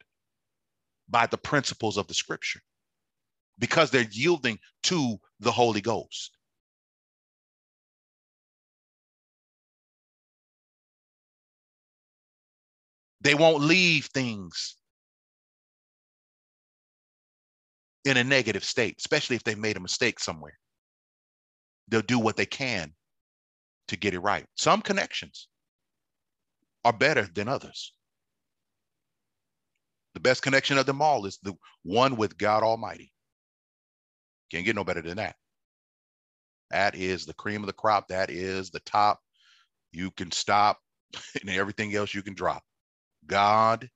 [1.09, 2.61] by the principles of the scripture,
[3.59, 6.31] because they're yielding to the Holy Ghost,
[13.21, 14.75] They won't leave things
[18.03, 20.57] in a negative state, especially if they made a mistake somewhere.
[21.87, 22.93] They'll do what they can
[23.89, 24.45] to get it right.
[24.55, 25.47] Some connections
[26.83, 27.93] are better than others.
[30.13, 31.53] The best connection of them all is the
[31.83, 33.11] one with God Almighty.
[34.51, 35.35] Can't get no better than that.
[36.71, 38.07] That is the cream of the crop.
[38.07, 39.19] That is the top.
[39.91, 40.79] You can stop
[41.41, 42.63] and everything else you can drop.
[43.25, 43.89] God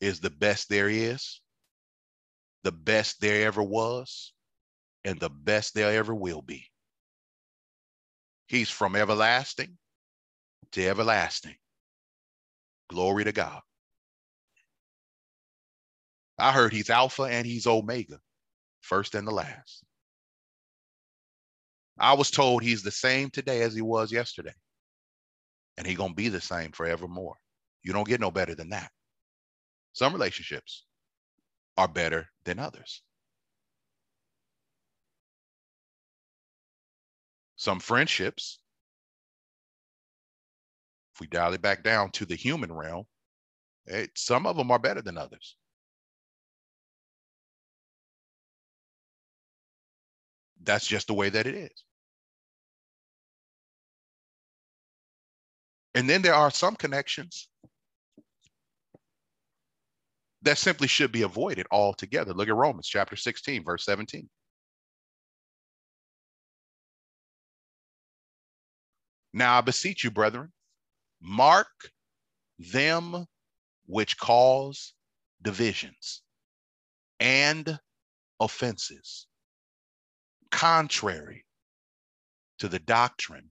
[0.00, 1.40] is the best there is,
[2.64, 4.32] the best there ever was,
[5.04, 6.66] and the best there ever will be.
[8.46, 9.78] He's from everlasting
[10.72, 11.56] to everlasting.
[12.88, 13.60] Glory to God.
[16.38, 18.18] I heard he's Alpha and he's Omega,
[18.80, 19.84] first and the last.
[21.98, 24.54] I was told he's the same today as he was yesterday
[25.76, 27.36] and he gonna be the same forevermore.
[27.82, 28.90] You don't get no better than that.
[29.92, 30.84] Some relationships
[31.76, 33.02] are better than others.
[37.56, 38.58] Some friendships,
[41.14, 43.04] if we dial it back down to the human realm,
[43.86, 45.56] it, some of them are better than others.
[50.62, 51.84] That's just the way that it is.
[55.94, 57.48] And then there are some connections
[60.42, 62.32] that simply should be avoided altogether.
[62.32, 64.28] Look at Romans chapter 16, verse 17.
[69.34, 70.52] Now I beseech you, brethren,
[71.20, 71.68] mark
[72.58, 73.26] them
[73.86, 74.94] which cause
[75.40, 76.22] divisions
[77.18, 77.78] and
[78.40, 79.26] offenses,
[80.50, 81.44] contrary
[82.58, 83.50] to the doctrine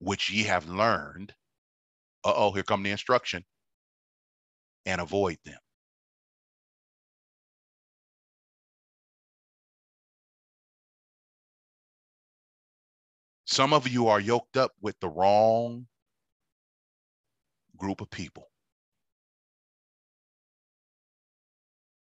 [0.00, 1.34] which ye have learned,
[2.24, 3.44] Uh oh, here come the instruction.
[4.86, 5.58] And avoid them.
[13.44, 15.86] Some of you are yoked up with the wrong
[17.76, 18.48] group of people.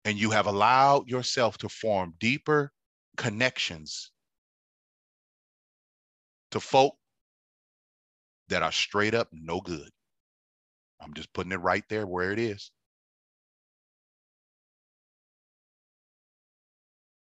[0.05, 2.73] And you have allowed yourself to form deeper
[3.17, 4.13] connections
[6.53, 6.97] to folk
[8.53, 9.89] that are straight up no good.
[11.01, 12.71] I'm just putting it right there where it is.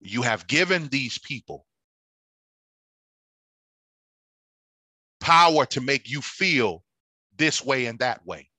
[0.00, 1.64] You have given these people
[5.20, 6.84] power to make you feel
[7.38, 8.50] this way and that way.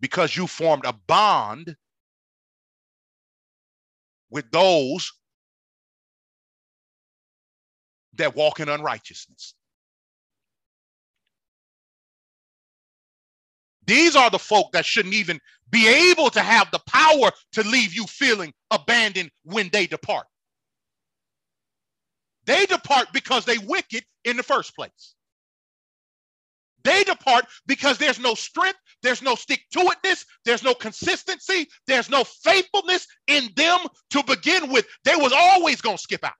[0.00, 1.74] Because you formed a bond
[4.30, 5.10] with those
[8.14, 9.54] that walk in unrighteousness.
[13.88, 17.94] These are the folk that shouldn't even be able to have the power to leave
[17.94, 20.26] you feeling abandoned when they depart.
[22.44, 25.14] They depart because they wicked in the first place.
[26.84, 32.10] They depart because there's no strength, there's no stick to itness, there's no consistency, there's
[32.10, 33.80] no faithfulness in them
[34.10, 34.86] to begin with.
[35.04, 36.34] They was always going to skip out.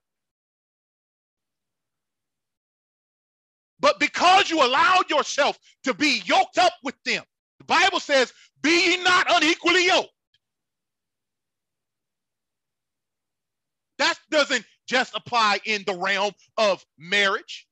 [3.79, 7.23] But because you allowed yourself to be yoked up with them,
[7.59, 10.09] the Bible says, be ye not unequally yoked.
[13.99, 17.67] That doesn't just apply in the realm of marriage.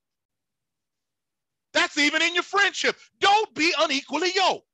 [1.74, 2.98] That's even in your friendship.
[3.20, 4.66] Don't be unequally yoked.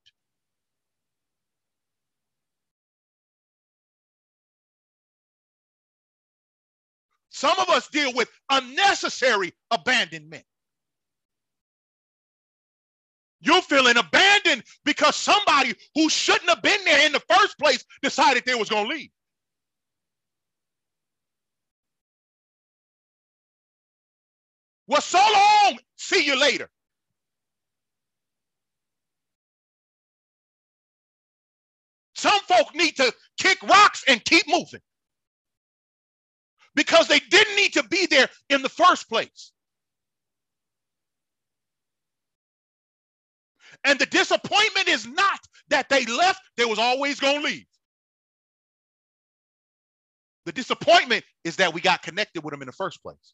[7.30, 10.46] Some of us deal with unnecessary abandonment.
[13.44, 18.44] You're feeling abandoned because somebody who shouldn't have been there in the first place decided
[18.46, 19.10] they was going to leave.
[24.88, 25.80] Well, so long.
[25.98, 26.70] See you later.
[32.16, 34.82] Some folk need to kick rocks and keep moving
[36.76, 39.52] because they didn't need to be there in the first place.
[43.84, 47.66] And the disappointment is not that they left, they was always going to leave.
[50.46, 53.34] The disappointment is that we got connected with them in the first place.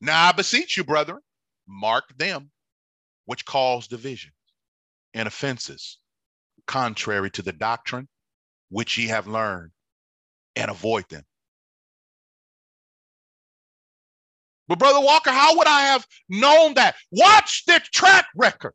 [0.00, 1.20] Now I beseech you, brethren,
[1.66, 2.50] mark them
[3.26, 4.34] which cause divisions
[5.14, 5.98] and offenses,
[6.66, 8.08] contrary to the doctrine
[8.70, 9.72] which ye have learned,
[10.56, 11.24] and avoid them.
[14.68, 16.96] But Brother Walker, how would I have known that?
[17.10, 18.74] Watch the track record.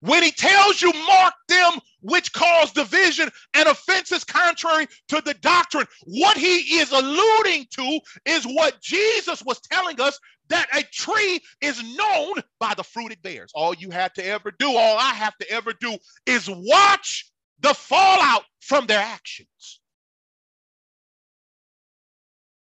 [0.00, 5.86] When he tells you, mark them which cause division and offenses contrary to the doctrine,
[6.04, 10.18] what he is alluding to is what Jesus was telling us
[10.48, 13.50] that a tree is known by the fruit it bears.
[13.54, 15.96] All you have to ever do, all I have to ever do
[16.26, 17.30] is watch
[17.60, 19.80] the fallout from their actions.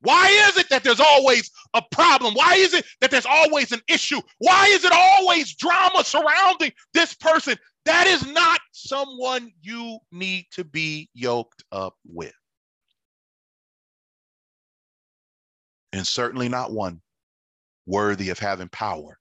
[0.08, 2.34] Why is it that there's always a problem?
[2.34, 4.22] Why is it that there's always an issue?
[4.38, 7.58] Why is it always drama surrounding this person?
[7.84, 12.32] That is not someone you need to be yoked up with.
[15.92, 17.02] And certainly not one
[17.86, 19.18] worthy of having power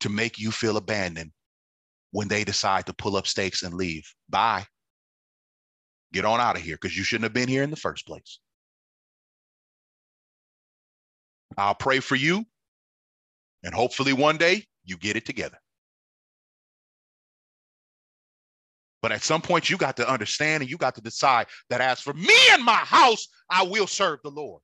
[0.00, 1.32] to make you feel abandoned
[2.12, 4.10] when they decide to pull up stakes and leave.
[4.30, 4.64] Bye.
[6.12, 8.38] Get on out of here because you shouldn't have been here in the first place.
[11.56, 12.44] I'll pray for you,
[13.62, 15.58] and hopefully one day you get it together.
[19.02, 22.00] But at some point, you got to understand and you got to decide that as
[22.00, 24.62] for me and my house, I will serve the Lord.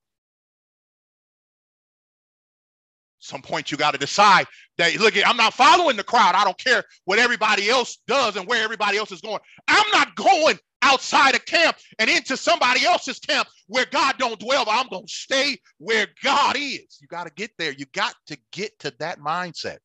[3.19, 4.47] Some point you got to decide
[4.79, 6.37] that look, I'm not following the crowd.
[6.37, 9.41] I don't care what everybody else does and where everybody else is going.
[9.67, 14.65] I'm not going outside of camp and into somebody else's camp where God don't dwell.
[14.69, 16.99] I'm going to stay where God is.
[17.01, 17.73] You got to get there.
[17.73, 19.79] You got to get to that mindset.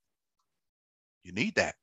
[1.24, 1.76] You need that.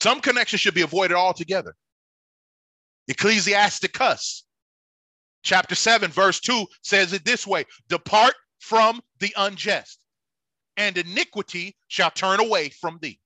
[0.00, 1.74] Some connections should be avoided altogether.
[3.08, 4.44] Ecclesiasticus
[5.42, 9.98] chapter 7, verse 2 says it this way Depart from the unjust,
[10.76, 13.18] and iniquity shall turn away from thee.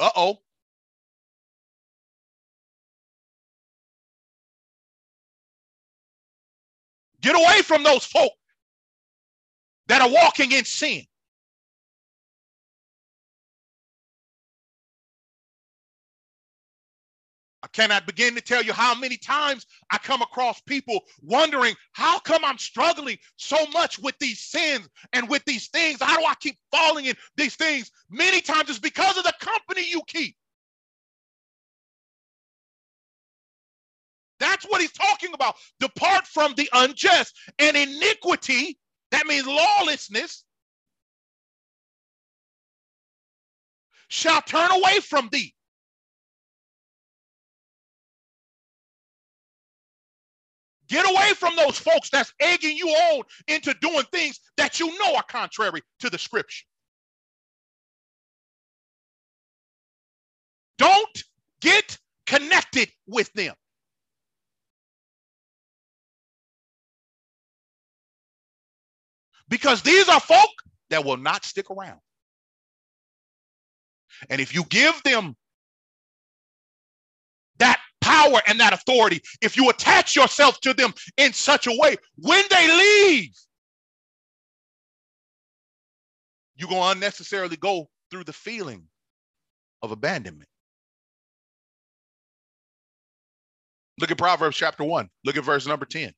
[0.00, 0.38] Uh-oh
[7.22, 8.32] Get away from those folk
[9.88, 11.04] that are walking in sin.
[17.72, 22.44] Cannot begin to tell you how many times I come across people wondering, how come
[22.44, 25.98] I'm struggling so much with these sins and with these things?
[26.00, 27.90] How do I keep falling in these things?
[28.10, 30.36] Many times it's because of the company you keep.
[34.40, 35.54] That's what he's talking about.
[35.78, 38.78] Depart from the unjust and iniquity.
[39.10, 40.44] That means lawlessness.
[44.08, 45.54] Shall turn away from thee.
[50.90, 55.14] Get away from those folks that's egging you on into doing things that you know
[55.14, 56.64] are contrary to the scripture.
[60.78, 61.24] Don't
[61.60, 63.54] get connected with them.
[69.48, 70.50] Because these are folk
[70.90, 72.00] that will not stick around.
[74.28, 75.36] And if you give them
[78.20, 82.42] power and that authority, if you attach yourself to them in such a way, when
[82.50, 83.30] they leave,
[86.56, 88.84] you're going to unnecessarily go through the feeling
[89.82, 90.48] of abandonment.
[93.98, 95.08] Look at Proverbs chapter 1.
[95.24, 96.12] Look at verse number 10.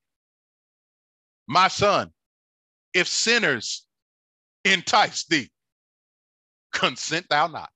[1.48, 2.10] My son,
[2.94, 3.84] if sinners
[4.64, 5.50] entice thee,
[6.72, 7.70] consent thou not.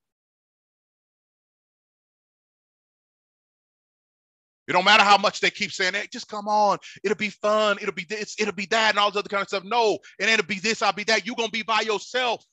[4.69, 6.79] It don't matter how much they keep saying, hey, just come on.
[7.05, 7.79] It'll be fun.
[7.81, 9.65] It'll be this, it'll be that, and all this other kind of stuff.
[9.65, 11.27] No, and it'll be this, I'll be that.
[11.27, 12.45] You're gonna be by yourself.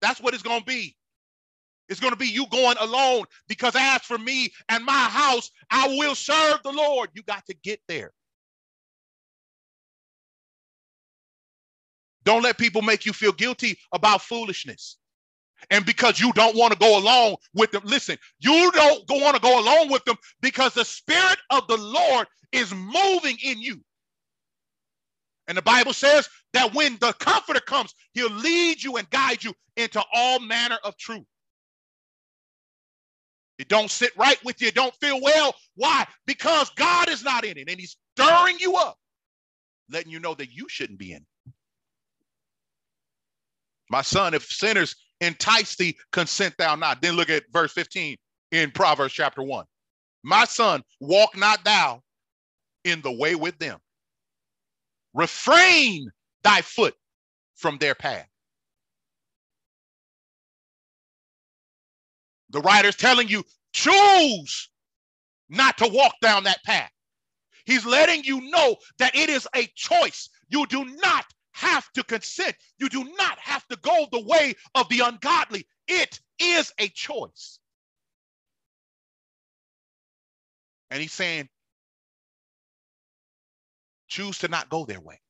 [0.00, 0.96] That's what it's gonna be.
[1.88, 6.14] It's gonna be you going alone because as for me and my house, I will
[6.14, 7.10] serve the Lord.
[7.14, 8.12] You got to get there.
[12.24, 14.98] Don't let people make you feel guilty about foolishness.
[15.70, 19.42] And because you don't want to go along with them, listen, you don't want to
[19.42, 23.80] go along with them because the Spirit of the Lord is moving in you.
[25.46, 29.54] And the Bible says that when the Comforter comes, he'll lead you and guide you
[29.76, 31.24] into all manner of truth.
[33.58, 35.54] It don't sit right with you, don't feel well.
[35.74, 36.06] Why?
[36.26, 38.96] Because God is not in it and he's stirring you up,
[39.90, 41.52] letting you know that you shouldn't be in it.
[43.90, 47.02] My son, if sinners entice thee, consent thou not.
[47.02, 48.16] Then look at verse 15
[48.52, 49.64] in Proverbs chapter 1.
[50.22, 52.02] My son, walk not thou
[52.84, 53.78] in the way with them.
[55.14, 56.10] Refrain
[56.42, 56.94] thy foot
[57.56, 58.28] from their path.
[62.50, 64.70] The writer's telling you, choose
[65.48, 66.90] not to walk down that path.
[67.66, 70.30] He's letting you know that it is a choice.
[70.48, 71.26] You do not
[71.58, 72.54] have to consent.
[72.78, 75.66] You do not have to go the way of the ungodly.
[75.88, 77.58] It is a choice.
[80.90, 81.48] And he's saying,
[84.06, 85.20] choose to not go their way.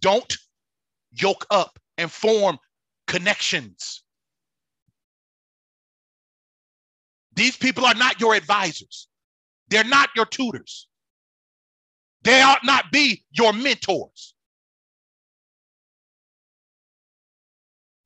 [0.00, 0.34] Don't
[1.12, 2.58] yoke up and form
[3.06, 4.02] connections.
[7.36, 9.08] These people are not your advisors.
[9.68, 10.88] They're not your tutors.
[12.22, 14.33] They ought not be your mentors.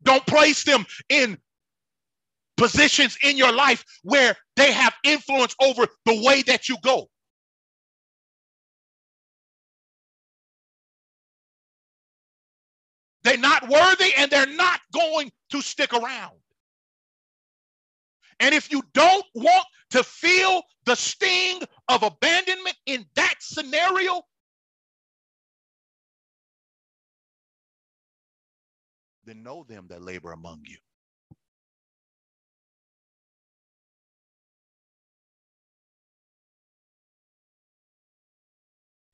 [0.08, 1.36] Don't place them in
[2.56, 7.08] positions in your life where they have influence over the way that you go.
[13.22, 16.38] They're not worthy and they're not going to stick around.
[18.40, 24.22] And if you don't want to feel the sting of abandonment in that scenario,
[29.28, 30.78] then know them that labor among you.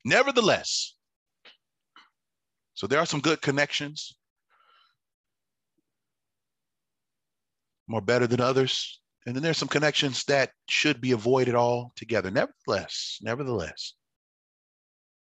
[0.05, 0.95] Nevertheless,
[2.75, 4.15] so there are some good connections,
[7.89, 9.01] more better than others.
[9.27, 12.31] And then there's some connections that should be avoided altogether.
[12.31, 13.95] Nevertheless, nevertheless,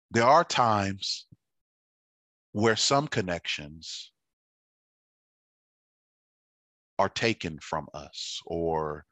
[0.10, 1.28] there are times
[2.54, 4.12] where some connections
[6.98, 9.06] are taken from us or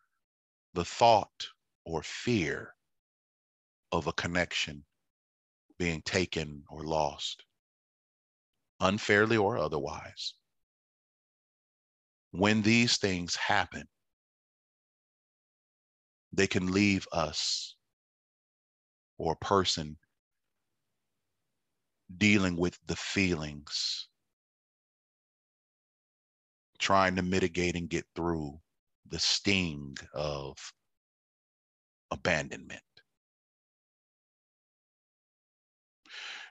[0.74, 1.48] the thought
[1.86, 2.74] or fear
[3.92, 4.84] of a connection
[5.78, 7.44] being taken or lost,
[8.80, 10.34] unfairly or otherwise.
[12.32, 13.88] When these things happen,
[16.32, 17.76] they can leave us
[19.18, 19.98] or a person
[22.18, 24.08] dealing with the feelings,
[26.84, 28.60] trying to mitigate and get through
[29.08, 30.58] the sting of
[32.12, 32.82] abandonment.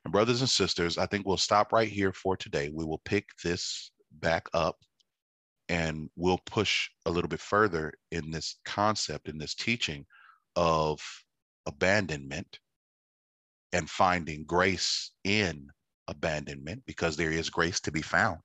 [0.04, 2.70] And brothers and sisters, I think we'll stop right here for today.
[2.72, 4.76] We will pick this back up
[5.68, 10.06] and we'll push a little bit further in this concept, in this teaching
[10.56, 10.98] of
[11.66, 12.58] abandonment
[13.74, 15.68] and finding grace in
[16.08, 18.40] abandonment because there is grace to be found.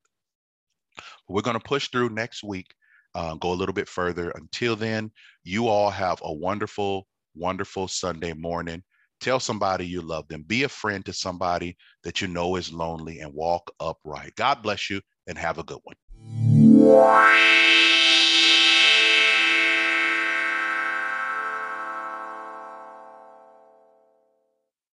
[1.27, 2.73] We're going to push through next week,
[3.15, 4.31] uh, go a little bit further.
[4.31, 5.11] Until then,
[5.43, 8.83] you all have a wonderful, wonderful Sunday morning.
[9.19, 10.43] Tell somebody you love them.
[10.43, 14.35] Be a friend to somebody that you know is lonely and walk upright.
[14.35, 15.95] God bless you and have a good one.